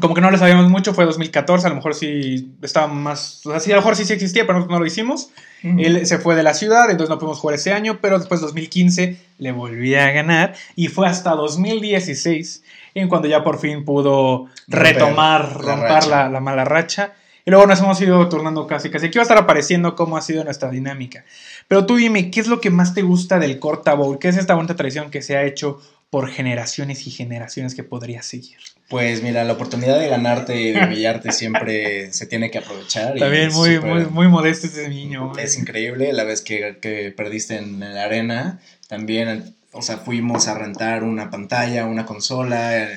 Como 0.00 0.14
que 0.14 0.20
no 0.20 0.30
lo 0.30 0.38
sabíamos 0.38 0.68
mucho, 0.70 0.94
fue 0.94 1.04
2014, 1.04 1.66
a 1.66 1.70
lo 1.70 1.76
mejor 1.76 1.94
sí 1.94 2.52
estaba 2.62 2.86
más... 2.86 3.44
O 3.46 3.50
sea, 3.50 3.60
sí, 3.60 3.72
a 3.72 3.76
lo 3.76 3.80
mejor 3.80 3.96
sí, 3.96 4.04
sí 4.04 4.12
existía, 4.12 4.42
pero 4.42 4.54
nosotros 4.54 4.76
no 4.76 4.80
lo 4.80 4.86
hicimos. 4.86 5.30
Él 5.62 6.06
se 6.06 6.18
fue 6.18 6.36
de 6.36 6.44
la 6.44 6.54
ciudad, 6.54 6.90
entonces 6.90 7.10
no 7.10 7.18
pudimos 7.18 7.38
jugar 7.38 7.56
ese 7.56 7.72
año, 7.72 7.98
pero 8.00 8.18
después 8.18 8.40
2015 8.40 9.16
le 9.38 9.52
volví 9.52 9.94
a 9.96 10.10
ganar 10.12 10.54
y 10.76 10.88
fue 10.88 11.08
hasta 11.08 11.30
2016 11.30 12.62
en 12.94 13.08
cuando 13.08 13.26
ya 13.28 13.42
por 13.42 13.58
fin 13.58 13.84
pudo 13.84 14.46
retomar, 14.68 15.60
romper 15.60 16.06
la, 16.06 16.28
la, 16.28 16.40
mala 16.40 16.64
racha. 16.64 17.14
Y 17.44 17.50
luego 17.50 17.66
nos 17.66 17.80
hemos 17.80 18.00
ido 18.00 18.28
turnando 18.28 18.66
casi, 18.66 18.90
casi. 18.90 19.06
Aquí 19.06 19.18
va 19.18 19.22
a 19.22 19.24
estar 19.24 19.38
apareciendo 19.38 19.94
cómo 19.94 20.16
ha 20.16 20.22
sido 20.22 20.42
nuestra 20.44 20.70
dinámica. 20.70 21.24
Pero 21.68 21.84
tú 21.84 21.96
dime, 21.96 22.30
¿qué 22.30 22.40
es 22.40 22.48
lo 22.48 22.60
que 22.60 22.70
más 22.70 22.94
te 22.94 23.02
gusta 23.02 23.38
del 23.38 23.58
Corta 23.58 23.94
Bowl? 23.94 24.18
¿Qué 24.18 24.28
es 24.28 24.36
esta 24.36 24.54
bonita 24.54 24.76
tradición 24.76 25.10
que 25.10 25.22
se 25.22 25.36
ha 25.36 25.44
hecho 25.44 25.80
por 26.10 26.30
generaciones 26.30 27.06
y 27.06 27.10
generaciones 27.10 27.74
que 27.74 27.82
podría 27.82 28.22
seguir? 28.22 28.58
Pues 28.88 29.22
mira, 29.22 29.44
la 29.44 29.54
oportunidad 29.54 29.98
de 29.98 30.08
ganarte 30.08 30.60
y 30.60 30.72
de 30.72 30.84
humillarte 30.84 31.32
siempre 31.32 32.12
se 32.12 32.26
tiene 32.26 32.50
que 32.50 32.58
aprovechar. 32.58 33.18
También 33.18 33.52
muy, 33.52 33.80
muy, 33.80 34.06
muy 34.06 34.28
modesto 34.28 34.68
ese 34.68 34.88
niño. 34.88 35.32
Es 35.36 35.58
increíble 35.58 36.12
la 36.12 36.24
vez 36.24 36.40
que, 36.42 36.78
que 36.80 37.10
perdiste 37.10 37.56
en 37.56 37.80
la 37.80 38.04
arena. 38.04 38.60
También, 38.88 39.54
o 39.72 39.82
sea, 39.82 39.98
fuimos 39.98 40.46
a 40.46 40.54
rentar 40.56 41.02
una 41.02 41.30
pantalla, 41.30 41.86
una 41.86 42.06
consola 42.06 42.88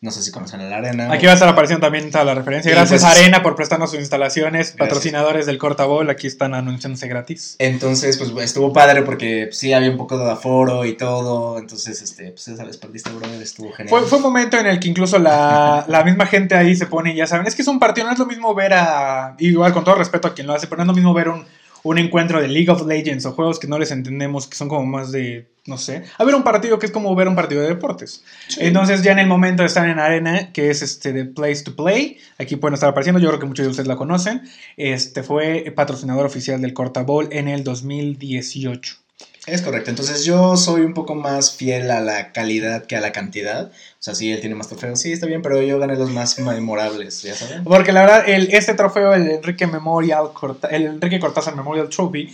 no 0.00 0.12
sé 0.12 0.22
si 0.22 0.30
conocen 0.30 0.70
la 0.70 0.76
Arena. 0.76 1.12
Aquí 1.12 1.26
va 1.26 1.32
a 1.32 1.34
estar 1.34 1.48
apareciendo 1.48 1.84
también 1.84 2.12
toda 2.12 2.24
la 2.24 2.34
referencia. 2.34 2.70
Gracias 2.70 3.02
pues, 3.02 3.18
Arena 3.18 3.42
por 3.42 3.56
prestarnos 3.56 3.90
sus 3.90 3.98
instalaciones. 3.98 4.72
Patrocinadores 4.78 5.44
del 5.44 5.58
Cortabol, 5.58 6.08
aquí 6.08 6.28
están 6.28 6.54
anunciándose 6.54 7.08
gratis. 7.08 7.56
Entonces, 7.58 8.16
pues 8.16 8.30
estuvo 8.44 8.72
padre 8.72 9.02
porque 9.02 9.48
sí 9.50 9.72
había 9.72 9.90
un 9.90 9.96
poco 9.96 10.16
de 10.16 10.30
aforo 10.30 10.84
y 10.84 10.96
todo. 10.96 11.58
Entonces, 11.58 12.00
este, 12.00 12.30
pues 12.30 12.46
esa 12.46 12.64
vez 12.64 12.76
perdiste, 12.76 13.10
brother, 13.10 13.42
estuvo 13.42 13.72
genial. 13.72 13.88
Fue, 13.88 14.06
fue 14.06 14.18
un 14.18 14.24
momento 14.24 14.56
en 14.56 14.66
el 14.66 14.78
que 14.78 14.88
incluso 14.88 15.18
la, 15.18 15.84
la, 15.88 16.04
misma 16.04 16.26
gente 16.26 16.54
ahí 16.54 16.76
se 16.76 16.86
pone, 16.86 17.16
ya 17.16 17.26
saben, 17.26 17.48
es 17.48 17.56
que 17.56 17.62
es 17.62 17.68
un 17.68 17.80
partido, 17.80 18.06
no 18.06 18.12
es 18.12 18.18
lo 18.20 18.26
mismo 18.26 18.54
ver 18.54 18.74
a. 18.74 19.34
Igual 19.38 19.72
con 19.72 19.82
todo 19.82 19.96
respeto 19.96 20.28
a 20.28 20.34
quien 20.34 20.46
lo 20.46 20.54
hace, 20.54 20.68
pero 20.68 20.76
no 20.76 20.84
es 20.84 20.88
lo 20.88 20.94
mismo 20.94 21.12
ver 21.12 21.28
un 21.28 21.44
un 21.88 21.98
encuentro 21.98 22.40
de 22.40 22.48
League 22.48 22.70
of 22.70 22.86
Legends 22.86 23.24
o 23.24 23.32
juegos 23.32 23.58
que 23.58 23.66
no 23.66 23.78
les 23.78 23.90
entendemos, 23.90 24.46
que 24.46 24.56
son 24.56 24.68
como 24.68 24.84
más 24.84 25.10
de, 25.10 25.46
no 25.66 25.78
sé, 25.78 26.04
a 26.18 26.24
ver 26.24 26.34
un 26.34 26.42
partido 26.42 26.78
que 26.78 26.84
es 26.84 26.92
como 26.92 27.14
ver 27.14 27.28
un 27.28 27.34
partido 27.34 27.62
de 27.62 27.68
deportes. 27.68 28.22
Entonces 28.58 29.02
ya 29.02 29.12
en 29.12 29.18
el 29.18 29.26
momento 29.26 29.62
de 29.62 29.68
estar 29.68 29.88
en 29.88 29.98
arena, 29.98 30.52
que 30.52 30.68
es 30.68 30.82
este 30.82 31.14
de 31.14 31.24
Place 31.24 31.64
to 31.64 31.74
Play, 31.74 32.18
aquí 32.38 32.56
pueden 32.56 32.74
estar 32.74 32.90
apareciendo, 32.90 33.20
yo 33.20 33.28
creo 33.28 33.40
que 33.40 33.46
muchos 33.46 33.64
de 33.64 33.70
ustedes 33.70 33.88
la 33.88 33.96
conocen, 33.96 34.42
este 34.76 35.22
fue 35.22 35.72
patrocinador 35.74 36.26
oficial 36.26 36.60
del 36.60 36.74
Corta 36.74 37.02
Bowl 37.02 37.28
en 37.32 37.48
el 37.48 37.64
2018. 37.64 39.07
Es 39.50 39.62
correcto, 39.62 39.90
entonces 39.90 40.24
yo 40.24 40.56
soy 40.56 40.82
un 40.82 40.94
poco 40.94 41.14
más 41.14 41.56
fiel 41.56 41.90
a 41.90 42.00
la 42.00 42.32
calidad 42.32 42.84
que 42.84 42.96
a 42.96 43.00
la 43.00 43.12
cantidad. 43.12 43.66
O 43.66 43.72
sea, 43.98 44.14
sí, 44.14 44.30
él 44.30 44.40
tiene 44.40 44.54
más 44.54 44.68
trofeos, 44.68 45.00
sí, 45.00 45.12
está 45.12 45.26
bien, 45.26 45.42
pero 45.42 45.62
yo 45.62 45.78
gané 45.78 45.96
los 45.96 46.10
más 46.10 46.38
memorables, 46.38 47.22
ya 47.22 47.34
saben. 47.34 47.64
Porque 47.64 47.92
la 47.92 48.02
verdad, 48.02 48.28
el, 48.28 48.48
este 48.52 48.74
trofeo, 48.74 49.14
el 49.14 49.30
Enrique 49.30 49.66
Memorial, 49.66 50.30
el 50.70 50.86
Enrique 50.86 51.18
Cortázar 51.18 51.56
Memorial 51.56 51.88
Trophy, 51.88 52.32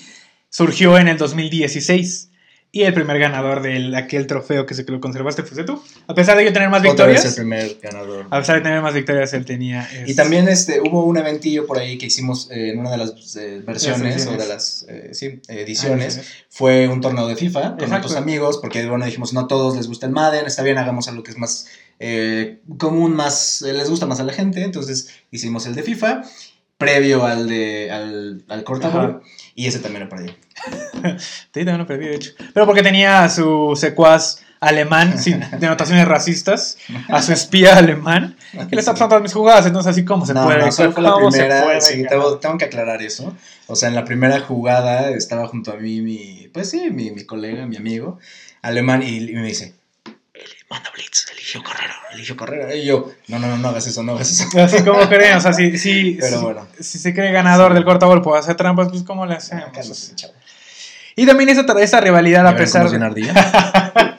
surgió 0.49 0.99
en 0.99 1.09
el 1.09 1.17
2016. 1.17 2.31
Y 2.75 2.83
el 2.83 2.93
primer 2.93 3.21
ganador 3.21 3.63
de 3.63 3.97
aquel 3.97 4.27
trofeo 4.27 4.67
que 4.67 4.75
se 4.75 4.83
lo 4.83 5.01
conservaste 5.01 5.45
fuiste 5.45 5.63
tú. 5.63 5.81
A 6.09 6.15
pesar 6.15 6.37
de 6.37 6.45
yo 6.45 6.53
tener 6.53 6.69
más 6.71 6.83
victorias. 6.83 7.25
el 7.25 7.33
primer 7.33 7.79
ganador. 7.81 8.27
A 8.29 8.41
pesar 8.41 8.57
de 8.57 8.63
tener 8.63 8.83
más 8.83 8.93
victorias, 8.93 9.33
él 9.33 9.45
tenía. 9.45 9.89
Y 10.09 10.15
también 10.17 10.49
este, 10.49 10.81
hubo 10.81 11.05
un 11.05 11.17
eventillo 11.17 11.69
por 11.69 11.79
ahí 11.79 11.97
que 11.99 12.07
hicimos 12.07 12.51
eh, 12.51 12.71
en 12.71 12.81
una 12.81 12.91
de 12.91 12.97
las 12.97 13.37
eh, 13.37 13.63
versiones 13.65 14.27
o 14.27 14.33
de 14.33 14.47
las 14.49 14.87
eh, 14.89 15.11
sí, 15.13 15.41
ediciones. 15.47 16.21
Fue 16.49 16.89
un 16.89 17.01
torneo 17.01 17.29
de 17.29 17.37
FIFA 17.37 17.77
con 17.77 17.93
otros 17.93 18.17
amigos, 18.17 18.59
porque 18.59 18.85
bueno, 18.89 19.05
dijimos, 19.05 19.33
no 19.33 19.43
a 19.43 19.47
todos 19.47 19.77
les 19.77 19.87
gusta 19.87 20.07
el 20.07 20.13
Madden, 20.13 20.45
está 20.47 20.65
bien, 20.65 20.77
hagamos 20.77 21.07
algo 21.07 21.23
que 21.23 21.31
es 21.31 21.39
más 21.39 21.69
común, 22.77 23.15
más 23.15 23.63
les 23.63 23.89
gusta 23.89 24.07
más 24.07 24.19
a 24.19 24.25
la 24.25 24.33
gente. 24.33 24.65
Entonces 24.65 25.11
hicimos 25.31 25.65
el 25.67 25.77
de 25.77 25.85
FIFA 25.85 26.25
previo 26.79 27.25
al 27.25 27.49
de 27.49 27.91
al, 27.91 28.45
al 28.49 28.65
y 29.55 29.67
ese 29.67 29.79
también 29.79 30.05
lo 30.05 30.09
perdí. 30.09 30.31
sí, 31.19 31.51
también 31.53 31.79
lo 31.79 31.87
perdí, 31.87 32.07
de 32.07 32.17
hecho. 32.17 32.33
Pero 32.53 32.67
porque 32.67 32.83
tenía 32.83 33.25
a 33.25 33.29
su 33.29 33.75
secuaz 33.77 34.41
alemán 34.61 35.19
sin 35.23 35.45
denotaciones 35.59 36.09
racistas, 36.09 36.79
a 37.09 37.23
su 37.23 37.33
espía 37.33 37.77
alemán, 37.77 38.37
que 38.53 38.75
le 38.75 38.81
está 38.81 38.93
pasando 38.93 39.11
todas 39.11 39.23
mis 39.23 39.33
jugadas, 39.33 39.67
entonces 39.67 39.91
así 39.91 40.05
como 40.05 40.27
se 40.27 40.35
puede. 40.35 40.67
No, 40.67 40.73
fue 40.73 41.03
la 41.03 41.17
primera, 41.17 41.81
sí, 41.81 42.05
tengo, 42.09 42.39
tengo, 42.39 42.59
que 42.59 42.65
aclarar 42.65 43.03
eso. 43.03 43.35
O 43.67 43.77
sea, 43.77 43.89
en 43.89 43.95
la 43.95 44.05
primera 44.05 44.41
jugada 44.41 45.11
estaba 45.11 45.47
junto 45.49 45.73
a 45.73 45.77
mí 45.77 46.01
mi, 46.01 46.49
pues 46.53 46.71
sí, 46.71 46.91
mi, 46.91 47.11
mi 47.11 47.25
colega, 47.25 47.67
mi 47.67 47.77
amigo 47.77 48.19
alemán 48.65 49.03
y 49.03 49.21
me 49.21 49.47
dice, 49.47 49.75
manda 50.69 50.91
Blitz, 50.93 51.27
eligió 51.33 51.63
Carrera, 51.63 51.95
eligió 52.13 52.37
Carrera. 52.37 52.75
Y 52.75 52.85
yo, 52.85 53.13
no, 53.29 53.39
no, 53.39 53.47
no, 53.49 53.57
no 53.59 53.69
hagas 53.69 53.87
eso, 53.87 54.03
no 54.03 54.13
hagas 54.13 54.31
eso. 54.31 54.61
Así 54.61 54.83
como 54.83 55.09
creen, 55.09 55.37
o 55.37 55.41
sea, 55.41 55.53
si, 55.53 55.79
si, 55.79 56.13
Pero 56.21 56.41
bueno. 56.41 56.67
si, 56.79 56.99
se 56.99 57.15
cree 57.15 57.33
ganador 57.33 57.75
del 57.75 57.85
cortabol 57.85 58.23
puede 58.23 58.41
hacer 58.41 58.57
trampas, 58.57 58.89
pues 58.89 59.03
¿cómo 59.03 59.27
le 59.27 59.35
hacemos? 59.35 60.13
y 61.17 61.27
también 61.27 61.51
esa, 61.51 61.65
esa 61.81 62.01
rivalidad 62.01 62.47
a, 62.47 62.57
pesar 62.57 62.91
de... 62.91 62.99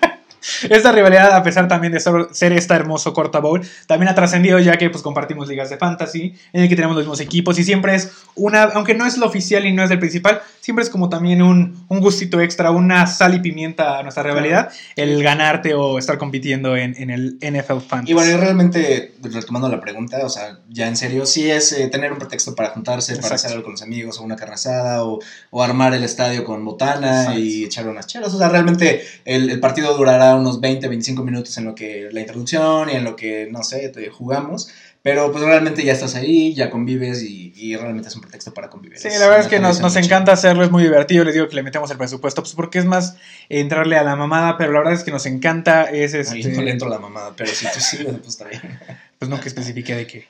esta 0.69 0.91
rivalidad, 0.91 1.33
a 1.33 1.43
pesar 1.43 1.67
también 1.67 1.93
de 1.93 1.99
ser, 1.99 2.53
esta 2.53 2.75
hermoso 2.75 3.13
Corta 3.13 3.39
Bowl, 3.39 3.61
también 3.87 4.09
ha 4.09 4.15
trascendido 4.15 4.59
ya 4.59 4.77
que 4.77 4.89
pues 4.89 5.03
compartimos 5.03 5.47
ligas 5.47 5.69
de 5.69 5.77
fantasy, 5.77 6.35
en 6.53 6.63
el 6.63 6.69
que 6.69 6.75
tenemos 6.75 6.95
los 6.95 7.05
mismos 7.05 7.19
equipos 7.19 7.57
y 7.59 7.63
siempre 7.63 7.95
es 7.95 8.11
una, 8.35 8.63
aunque 8.63 8.93
no 8.93 9.05
es 9.05 9.17
lo 9.17 9.25
oficial 9.25 9.65
y 9.65 9.73
no 9.73 9.83
es 9.83 9.91
el 9.91 9.99
principal, 9.99 10.41
siempre 10.59 10.83
es 10.83 10.89
como 10.89 11.09
también 11.09 11.41
un, 11.41 11.85
un 11.87 11.99
gustito 11.99 12.39
extra, 12.39 12.71
una 12.71 13.07
sal 13.07 13.35
y 13.35 13.39
pimienta 13.39 13.99
a 13.99 14.03
nuestra 14.03 14.23
rivalidad, 14.23 14.71
el 14.95 15.21
ganarte 15.23 15.73
o 15.73 15.99
estar 15.99 16.17
compitiendo 16.17 16.75
en, 16.75 16.95
en 16.97 17.09
el 17.09 17.37
NFL 17.41 17.79
Fantasy. 17.87 18.11
Y 18.11 18.13
bueno, 18.13 18.31
y 18.31 18.35
realmente, 18.35 19.13
retomando 19.21 19.69
la 19.69 19.79
pregunta, 19.79 20.25
o 20.25 20.29
sea, 20.29 20.59
ya 20.69 20.87
en 20.87 20.97
serio, 20.97 21.25
sí 21.25 21.49
es 21.49 21.71
eh, 21.71 21.87
tener 21.87 22.11
un 22.11 22.17
pretexto 22.17 22.55
para 22.55 22.69
juntarse, 22.69 23.13
para 23.13 23.27
Exacto. 23.27 23.35
hacer 23.35 23.51
algo 23.51 23.63
con 23.63 23.73
los 23.73 23.81
amigos, 23.81 24.19
o 24.19 24.23
una 24.23 24.35
carne 24.35 24.55
asada, 24.55 25.03
o, 25.03 25.19
o 25.51 25.63
armar 25.63 25.93
el 25.93 26.03
estadio 26.03 26.43
con 26.43 26.63
botana 26.65 27.21
Exacto. 27.21 27.39
y 27.39 27.63
echar 27.65 27.87
unas 27.87 28.07
chelas. 28.07 28.33
O 28.33 28.37
sea, 28.37 28.49
realmente 28.49 29.03
el, 29.25 29.49
el 29.49 29.59
partido 29.59 29.95
durará 29.95 30.35
unos 30.35 30.54
20, 30.59 30.87
25 30.87 31.23
minutos 31.23 31.57
en 31.57 31.65
lo 31.65 31.75
que 31.75 32.09
la 32.11 32.21
introducción 32.21 32.89
y 32.89 32.93
en 32.93 33.03
lo 33.03 33.15
que, 33.15 33.47
no 33.51 33.63
sé, 33.63 33.91
jugamos. 34.11 34.69
Pero 35.05 35.31
pues 35.31 35.43
realmente 35.43 35.83
ya 35.83 35.93
estás 35.93 36.15
ahí, 36.15 36.55
ya 36.55 36.71
convives 36.71 37.21
y, 37.21 37.53
y 37.55 37.75
realmente 37.75 38.07
es 38.09 38.15
un 38.15 38.21
pretexto 38.21 38.55
para 38.55 38.71
convivir. 38.71 38.97
Sí, 38.97 39.09
la 39.09 39.27
verdad 39.27 39.41
es 39.41 39.47
que 39.47 39.59
nos, 39.59 39.79
nos 39.79 39.95
encanta 39.97 40.31
hacerlo, 40.31 40.63
es 40.63 40.71
muy 40.71 40.81
divertido. 40.81 41.23
Les 41.23 41.35
digo 41.35 41.47
que 41.47 41.55
le 41.55 41.61
metemos 41.61 41.91
el 41.91 41.97
presupuesto, 41.97 42.41
pues 42.41 42.55
porque 42.55 42.79
es 42.79 42.85
más 42.85 43.15
entrarle 43.47 43.97
a 43.97 44.03
la 44.03 44.15
mamada, 44.15 44.57
pero 44.57 44.71
la 44.71 44.79
verdad 44.79 44.95
es 44.95 45.03
que 45.03 45.11
nos 45.11 45.27
encanta. 45.27 45.83
Es 45.83 46.15
este, 46.15 46.37
Ay, 46.37 46.45
no 46.45 46.63
le 46.63 46.71
entro 46.71 46.89
la 46.89 46.97
mamada, 46.97 47.33
pero 47.37 47.51
si 47.51 47.67
tú 47.67 47.79
sí, 47.79 47.97
pues 48.03 48.29
está 48.29 48.45
bien. 48.45 48.79
pues 49.19 49.29
no 49.29 49.39
que 49.39 49.47
especifique 49.47 49.93
de 49.93 50.07
qué. 50.07 50.27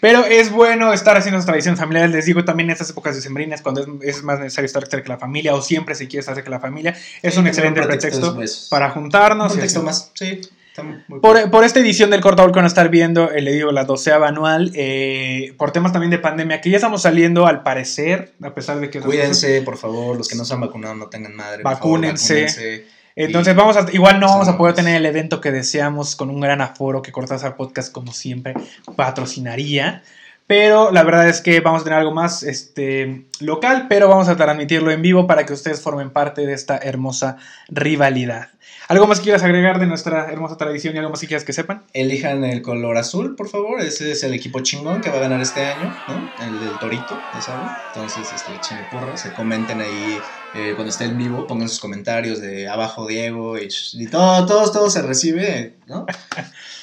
Pero 0.00 0.24
es 0.24 0.50
bueno 0.50 0.92
estar 0.92 1.16
haciendo 1.16 1.40
tradiciones 1.44 1.78
familiares. 1.78 2.10
Les 2.10 2.26
digo 2.26 2.44
también 2.44 2.70
en 2.70 2.72
estas 2.72 2.90
épocas 2.90 3.14
decembrinas, 3.14 3.62
cuando 3.62 3.82
es, 4.02 4.16
es 4.16 4.24
más 4.24 4.40
necesario 4.40 4.66
estar 4.66 4.82
cerca 4.88 5.04
de 5.04 5.10
la 5.10 5.18
familia 5.18 5.54
o 5.54 5.62
siempre 5.62 5.94
se 5.94 6.08
quiere 6.08 6.22
estar 6.22 6.34
cerca 6.34 6.50
de 6.50 6.56
la 6.56 6.60
familia, 6.60 6.96
es 7.22 7.34
Sí, 7.34 7.38
un 7.38 7.46
excelente 7.46 7.80
pretexto 7.82 8.34
pretexto 8.34 8.68
para 8.68 8.90
juntarnos. 8.90 9.52
Un 9.52 9.58
y 9.58 9.60
texto 9.60 9.78
así. 9.78 9.86
más, 9.86 10.10
sí. 10.14 10.40
Muy 10.82 11.20
Por, 11.20 11.50
por 11.50 11.64
esta 11.64 11.80
edición 11.80 12.10
del 12.10 12.20
Corta 12.20 12.46
van 12.46 12.64
a 12.64 12.68
estar 12.68 12.88
viendo, 12.88 13.30
eh, 13.30 13.40
le 13.40 13.52
digo 13.52 13.72
la 13.72 13.84
doceava 13.84 14.28
anual, 14.28 14.70
eh, 14.74 15.54
por 15.58 15.72
temas 15.72 15.92
también 15.92 16.10
de 16.10 16.18
pandemia, 16.18 16.60
que 16.60 16.70
ya 16.70 16.76
estamos 16.76 17.02
saliendo 17.02 17.46
al 17.46 17.62
parecer, 17.62 18.32
a 18.42 18.54
pesar 18.54 18.80
de 18.80 18.90
que... 18.90 19.00
Cuídense, 19.00 19.62
por 19.62 19.76
favor, 19.76 20.16
los 20.16 20.28
que 20.28 20.36
no 20.36 20.44
se 20.44 20.54
han 20.54 20.60
vacunado 20.60 20.94
no 20.94 21.06
tengan 21.08 21.34
madre. 21.34 21.62
favor, 21.62 21.74
Vacúnense. 21.74 22.86
Entonces 23.16 23.56
vamos 23.56 23.76
a, 23.76 23.84
igual 23.92 24.20
no 24.20 24.28
vamos 24.28 24.46
a 24.46 24.56
poder 24.56 24.76
tener 24.76 24.94
el 24.94 25.04
evento 25.04 25.40
que 25.40 25.50
deseamos 25.50 26.14
con 26.14 26.30
un 26.30 26.40
gran 26.40 26.60
aforo 26.60 27.02
que 27.02 27.10
Cortázar 27.10 27.56
Podcast 27.56 27.92
como 27.92 28.12
siempre 28.12 28.54
patrocinaría. 28.94 30.04
Pero 30.48 30.90
la 30.90 31.04
verdad 31.04 31.28
es 31.28 31.42
que 31.42 31.60
vamos 31.60 31.82
a 31.82 31.84
tener 31.84 31.98
algo 31.98 32.10
más 32.10 32.42
este, 32.42 33.26
local, 33.38 33.84
pero 33.86 34.08
vamos 34.08 34.28
a 34.28 34.36
transmitirlo 34.36 34.90
en 34.90 35.02
vivo 35.02 35.26
para 35.26 35.44
que 35.44 35.52
ustedes 35.52 35.82
formen 35.82 36.08
parte 36.08 36.46
de 36.46 36.54
esta 36.54 36.78
hermosa 36.78 37.36
rivalidad. 37.68 38.48
¿Algo 38.88 39.06
más 39.06 39.18
que 39.18 39.24
quieras 39.24 39.42
agregar 39.42 39.78
de 39.78 39.86
nuestra 39.86 40.32
hermosa 40.32 40.56
tradición 40.56 40.94
y 40.94 40.98
algo 40.98 41.10
más 41.10 41.20
que 41.20 41.26
quieras 41.26 41.44
que 41.44 41.52
sepan? 41.52 41.82
Elijan 41.92 42.42
el 42.44 42.62
color 42.62 42.96
azul, 42.96 43.36
por 43.36 43.50
favor. 43.50 43.82
Ese 43.82 44.12
es 44.12 44.24
el 44.24 44.32
equipo 44.32 44.60
chingón 44.60 45.02
que 45.02 45.10
va 45.10 45.16
a 45.16 45.20
ganar 45.20 45.42
este 45.42 45.66
año, 45.66 45.94
¿no? 46.08 46.46
El 46.46 46.58
del 46.60 46.78
Torito, 46.78 47.20
ya 47.34 47.40
saben. 47.42 47.68
Entonces, 47.94 48.26
este, 48.34 48.54
porra, 48.90 49.18
se 49.18 49.34
comenten 49.34 49.82
ahí 49.82 50.18
eh, 50.54 50.72
cuando 50.74 50.90
esté 50.90 51.04
en 51.04 51.18
vivo, 51.18 51.46
pongan 51.46 51.68
sus 51.68 51.80
comentarios 51.80 52.40
de 52.40 52.68
abajo 52.68 53.06
Diego 53.06 53.58
y, 53.58 53.68
y 53.94 54.06
todo, 54.06 54.46
todo, 54.46 54.70
todo 54.70 54.90
se 54.90 55.02
recibe, 55.02 55.74
¿no? 55.86 56.06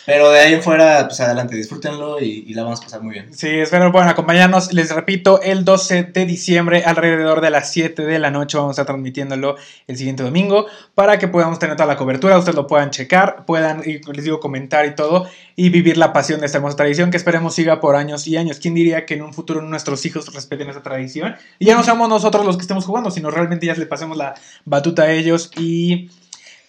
Pero 0.05 0.29
de 0.29 0.39
ahí 0.39 0.53
en 0.53 0.61
fuera, 0.61 1.07
pues 1.07 1.19
adelante, 1.19 1.55
disfrútenlo 1.55 2.21
y, 2.21 2.45
y 2.47 2.53
la 2.53 2.63
vamos 2.63 2.79
a 2.79 2.83
pasar 2.83 3.01
muy 3.01 3.13
bien. 3.13 3.33
Sí, 3.33 3.47
espero 3.49 3.91
puedan 3.91 4.07
acompañarnos. 4.07 4.71
Les 4.71 4.93
repito, 4.93 5.41
el 5.41 5.65
12 5.65 6.03
de 6.03 6.25
diciembre, 6.27 6.83
alrededor 6.85 7.41
de 7.41 7.49
las 7.49 7.71
7 7.71 8.05
de 8.05 8.19
la 8.19 8.29
noche, 8.29 8.57
vamos 8.57 8.71
a 8.71 8.73
estar 8.73 8.85
transmitiéndolo 8.85 9.55
el 9.87 9.97
siguiente 9.97 10.21
domingo 10.21 10.67
para 10.93 11.17
que 11.17 11.27
podamos 11.27 11.57
tener 11.57 11.75
toda 11.75 11.87
la 11.87 11.97
cobertura. 11.97 12.37
Ustedes 12.37 12.55
lo 12.55 12.67
puedan 12.67 12.91
checar, 12.91 13.45
puedan, 13.47 13.81
les 13.81 14.23
digo, 14.23 14.39
comentar 14.39 14.85
y 14.85 14.93
todo, 14.93 15.27
y 15.55 15.69
vivir 15.69 15.97
la 15.97 16.13
pasión 16.13 16.39
de 16.39 16.45
esta 16.45 16.59
hermosa 16.59 16.77
tradición 16.77 17.09
que 17.09 17.17
esperemos 17.17 17.55
siga 17.55 17.79
por 17.79 17.95
años 17.95 18.27
y 18.27 18.37
años. 18.37 18.59
¿Quién 18.59 18.75
diría 18.75 19.07
que 19.07 19.15
en 19.15 19.23
un 19.23 19.33
futuro 19.33 19.63
nuestros 19.63 20.05
hijos 20.05 20.31
respeten 20.31 20.69
esta 20.69 20.83
tradición? 20.83 21.35
Y 21.57 21.65
ya 21.65 21.75
no 21.75 21.83
seamos 21.83 22.09
nosotros 22.09 22.45
los 22.45 22.57
que 22.57 22.61
estemos 22.61 22.85
jugando, 22.85 23.09
sino 23.09 23.31
realmente 23.31 23.54
ya 23.61 23.73
le 23.75 23.85
pasemos 23.85 24.17
la 24.17 24.35
batuta 24.65 25.03
a 25.03 25.11
ellos 25.11 25.51
y. 25.57 26.09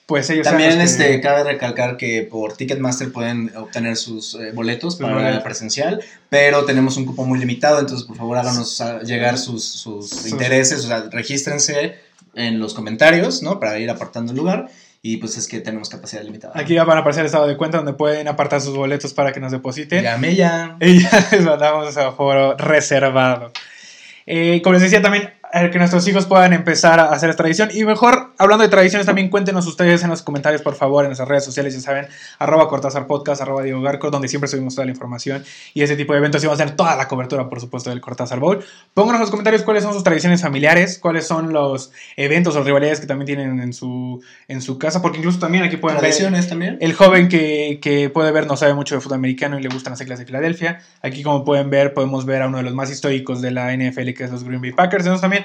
Pues 0.07 0.31
ellos 0.31 0.45
También 0.47 0.79
que- 0.79 0.85
este, 0.85 1.21
cabe 1.21 1.43
recalcar 1.43 1.97
que 1.97 2.23
por 2.23 2.57
Ticketmaster 2.57 3.11
pueden 3.11 3.51
obtener 3.57 3.97
sus 3.97 4.37
eh, 4.37 4.53
boletos 4.55 4.95
para 4.95 5.15
boletos. 5.15 5.35
la 5.35 5.43
presencial, 5.43 6.01
pero 6.29 6.65
tenemos 6.65 6.97
un 6.97 7.07
cupo 7.07 7.25
muy 7.25 7.41
limitado, 7.41 7.81
entonces 7.81 8.07
por 8.07 8.17
favor 8.17 8.39
háganos 8.39 8.81
llegar 9.05 9.37
sus, 9.37 9.65
sus 9.65 10.09
Sus- 10.09 10.29
intereses, 10.29 10.85
o 10.85 10.87
sea, 10.87 11.09
regístrense 11.11 11.97
en 12.37 12.61
los 12.61 12.73
comentarios, 12.73 13.43
¿no? 13.43 13.59
Para 13.59 13.81
ir 13.81 13.91
apartando 13.91 14.31
el 14.31 14.39
lugar 14.39 14.69
y 15.03 15.17
pues 15.17 15.37
es 15.39 15.49
que 15.49 15.59
tenemos 15.59 15.89
capacidad 15.89 16.23
limitada. 16.23 16.53
Aquí 16.55 16.77
van 16.77 16.89
a 16.91 17.01
aparecer 17.01 17.23
el 17.23 17.27
estado 17.27 17.49
de 17.49 17.57
cuenta 17.57 17.79
donde 17.79 17.95
pueden 17.95 18.29
apartar 18.29 18.61
sus 18.61 18.77
boletos 18.77 19.13
para 19.13 19.33
que 19.33 19.41
nos 19.41 19.51
depositen. 19.51 20.05
Llame 20.05 20.37
ya. 20.37 20.77
Y 20.81 21.01
ya 21.03 21.29
les 21.33 21.43
mandamos 21.43 21.97
a 21.97 22.13
foro 22.13 22.57
reservado. 22.57 23.51
Eh, 24.29 24.61
como 24.63 24.75
les 24.75 24.83
decía 24.83 25.01
también, 25.03 25.31
que 25.53 25.79
nuestros 25.79 26.07
hijos 26.09 26.27
puedan 26.27 26.53
empezar 26.53 27.01
a 27.01 27.13
hacer 27.13 27.31
esta 27.31 27.43
tradición. 27.43 27.71
Y 27.73 27.85
mejor, 27.85 28.33
hablando 28.39 28.63
de 28.63 28.69
tradiciones, 28.69 29.07
también 29.07 29.29
cuéntenos 29.29 29.67
ustedes 29.67 30.03
en 30.03 30.11
los 30.11 30.23
comentarios, 30.23 30.63
por 30.63 30.75
favor, 30.75 31.05
en 31.05 31.11
nuestras 31.11 31.29
redes 31.29 31.45
sociales, 31.45 31.75
ya 31.75 31.81
saben, 31.81 32.07
arroba 32.39 32.69
Cortázar 32.69 33.07
Podcast, 33.07 33.41
arroba 33.43 33.63
Diego 33.63 33.81
Garco, 33.83 34.11
donde 34.11 34.29
siempre 34.29 34.49
subimos 34.49 34.75
toda 34.75 34.85
la 34.85 34.93
información 34.93 35.45
y 35.75 35.83
ese 35.83 35.97
tipo 35.97 36.13
de 36.13 36.19
eventos. 36.19 36.43
Y 36.43 36.47
vamos 36.47 36.61
a 36.61 36.65
tener 36.65 36.77
toda 36.77 36.97
la 36.97 37.09
cobertura, 37.09 37.49
por 37.49 37.61
supuesto, 37.61 37.91
del 37.91 38.01
Cortázar 38.01 38.41
Bowl. 38.41 38.65
Pónganos 38.95 39.17
en 39.17 39.21
los 39.23 39.31
comentarios 39.31 39.63
cuáles 39.63 39.83
son 39.83 39.93
sus 39.93 40.05
tradiciones 40.05 40.43
familiares, 40.43 40.99
cuáles 40.99 41.27
son 41.27 41.53
los 41.53 41.93
eventos 42.17 42.57
o 42.57 42.63
rivalidades 42.63 43.01
que 43.01 43.07
también 43.07 43.27
tienen 43.27 43.61
en 43.61 43.73
su, 43.73 44.23
en 44.49 44.61
su 44.63 44.79
casa, 44.79 45.03
porque 45.03 45.19
incluso 45.19 45.39
también 45.39 45.65
aquí 45.65 45.77
pueden 45.77 45.97
ver 45.97 46.11
Tradiciones 46.11 46.49
también. 46.49 46.79
el 46.81 46.95
joven 46.95 47.29
que, 47.29 47.79
que 47.81 48.11
puede 48.11 48.33
ver 48.33 48.47
no 48.47 48.57
sabe 48.57 48.75
mucho 48.75 48.95
de 48.95 49.01
fútbol 49.01 49.19
americano 49.19 49.59
y 49.59 49.63
le 49.63 49.69
gustan 49.69 49.93
las 49.93 49.99
siglas 49.99 50.19
de 50.19 50.27
Filadelfia. 50.27 50.81
Aquí, 51.03 51.23
como 51.23 51.45
pueden 51.45 51.71
ver, 51.71 51.95
podemos 51.95 52.25
ver 52.25 52.43
a 52.43 52.49
uno 52.49 52.59
de 52.59 52.65
los 52.65 52.75
más 52.75 52.91
históricos 52.91 53.41
de 53.43 53.51
la 53.51 53.75
NFL, 53.77 54.13
que 54.13 54.25
es 54.25 54.31
los 54.31 54.45
Green 54.45 54.61
Bay 54.61 54.73
Packers. 54.73 55.05
Entonces, 55.05 55.21
también, 55.21 55.36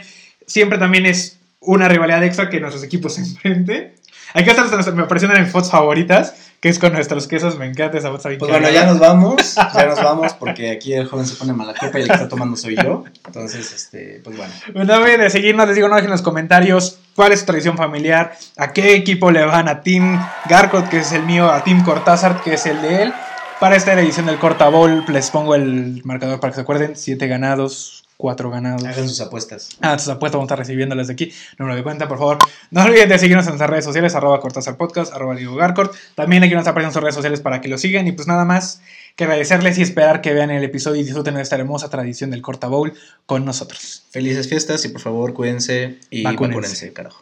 siempre 0.46 0.78
también 0.78 1.06
es 1.06 1.38
una 1.60 1.88
rivalidad 1.88 2.24
extra 2.24 2.50
que 2.50 2.60
nuestros 2.60 2.84
equipos 2.84 3.16
se 3.16 3.22
enfrenten. 3.26 3.94
Aquí 4.34 4.50
nuestra- 4.56 4.94
me 4.94 5.04
aparecieron 5.04 5.36
en 5.38 5.48
fotos 5.48 5.72
favoritas, 5.72 6.36
que 6.62 6.70
es 6.70 6.80
con 6.80 6.94
nuestros 6.94 7.28
quesos. 7.28 7.58
Me 7.58 7.66
encanta 7.66 7.98
esa 7.98 8.10
foto. 8.12 8.30
Pues 8.40 8.50
bueno, 8.52 8.70
ya 8.70 8.86
nos 8.86 8.98
vamos, 9.08 9.56
ya 9.56 9.86
nos 9.88 10.02
vamos 10.02 10.34
porque 10.36 10.72
aquí 10.72 10.94
el 10.94 11.06
joven 11.08 11.26
se 11.26 11.36
pone 11.36 11.52
mala 11.52 11.74
copa 11.74 12.00
y 12.00 12.04
el 12.04 12.08
que 12.08 12.14
está 12.14 12.30
tomando 12.30 12.56
soy 12.56 12.76
yo. 12.82 13.04
Entonces, 13.26 13.74
este, 13.74 14.22
pues 14.24 14.38
bueno. 14.38 14.54
No 14.74 14.96
olviden 14.96 15.20
de 15.22 15.30
seguirnos, 15.30 15.68
les 15.68 15.76
digo, 15.76 15.90
no 15.90 15.96
dejen 15.96 16.08
en 16.08 16.12
los 16.12 16.22
comentarios 16.22 17.00
cuál 17.14 17.34
es 17.34 17.42
su 17.42 17.46
tradición 17.48 17.76
familiar, 17.76 18.38
a 18.58 18.72
qué 18.72 18.96
equipo 18.96 19.32
le 19.32 19.44
van, 19.44 19.68
a 19.68 19.82
Team 19.82 20.18
Garcot, 20.48 20.88
que 20.88 21.00
es 21.00 21.12
el 21.12 21.24
mío, 21.24 21.52
a 21.52 21.64
Team 21.66 21.84
Cortázar, 21.84 22.42
que 22.42 22.54
es 22.54 22.66
el 22.66 22.82
de 22.82 23.04
él. 23.04 23.14
Para 23.60 23.76
esta 23.76 23.92
edición 23.94 24.28
del 24.28 24.38
Corta 24.40 24.70
Bowl, 24.70 25.04
les 25.10 25.30
pongo 25.30 25.56
el 25.56 26.02
marcador 26.06 26.40
para 26.40 26.52
que 26.52 26.56
se 26.56 26.62
acuerden, 26.62 26.96
7 26.96 27.28
ganados, 27.28 28.01
4 28.22 28.50
ganados. 28.52 28.86
Hagan 28.86 29.10
sus 29.10 29.20
apuestas. 29.20 29.70
Ah, 29.82 29.98
sus 29.98 30.08
apuestas 30.10 30.38
vamos 30.38 30.44
a 30.44 30.54
estar 30.54 30.60
recibiéndolas 30.60 31.08
de 31.08 31.14
aquí. 31.14 31.34
Número 31.58 31.76
de 31.76 31.84
cuenta, 31.84 32.08
por 32.08 32.20
favor. 32.20 32.38
No 32.70 32.84
olviden 32.84 33.10
de 33.10 33.18
seguirnos 33.20 33.46
en 33.48 33.50
nuestras 33.52 33.70
redes 33.70 33.84
sociales, 33.84 34.14
arroba 34.16 34.40
Cortázar 34.40 34.78
Podcast, 34.78 35.12
arroba 35.14 35.36
Diego 35.36 35.56
Garcort. 35.56 35.94
También 36.16 36.44
aquí 36.44 36.54
nos 36.54 36.68
aparecen 36.68 36.94
sus 36.94 37.02
redes 37.02 37.16
sociales 37.16 37.42
para 37.42 37.60
que 37.60 37.68
lo 37.68 37.78
sigan. 37.78 38.08
Y 38.08 38.12
pues 38.12 38.28
nada 38.28 38.46
más 38.46 38.82
que 39.16 39.24
agradecerles 39.26 39.78
y 39.80 39.82
esperar 39.82 40.22
que 40.22 40.34
vean 40.34 40.52
el 40.52 40.64
episodio 40.64 41.02
y 41.02 41.04
disfruten 41.04 41.34
de 41.36 41.42
esta 41.42 41.56
hermosa 41.56 41.90
tradición 41.90 42.30
del 42.30 42.42
Corta 42.42 42.68
Bowl 42.68 42.94
con 43.26 43.44
nosotros. 43.44 44.04
Felices 44.12 44.48
fiestas 44.48 44.86
y 44.86 44.90
por 44.90 45.02
favor 45.02 45.34
cuídense 45.34 45.98
y 46.10 46.24
Vacúnense. 46.24 46.92
vacúnense 46.92 46.94
carajo. 46.94 47.22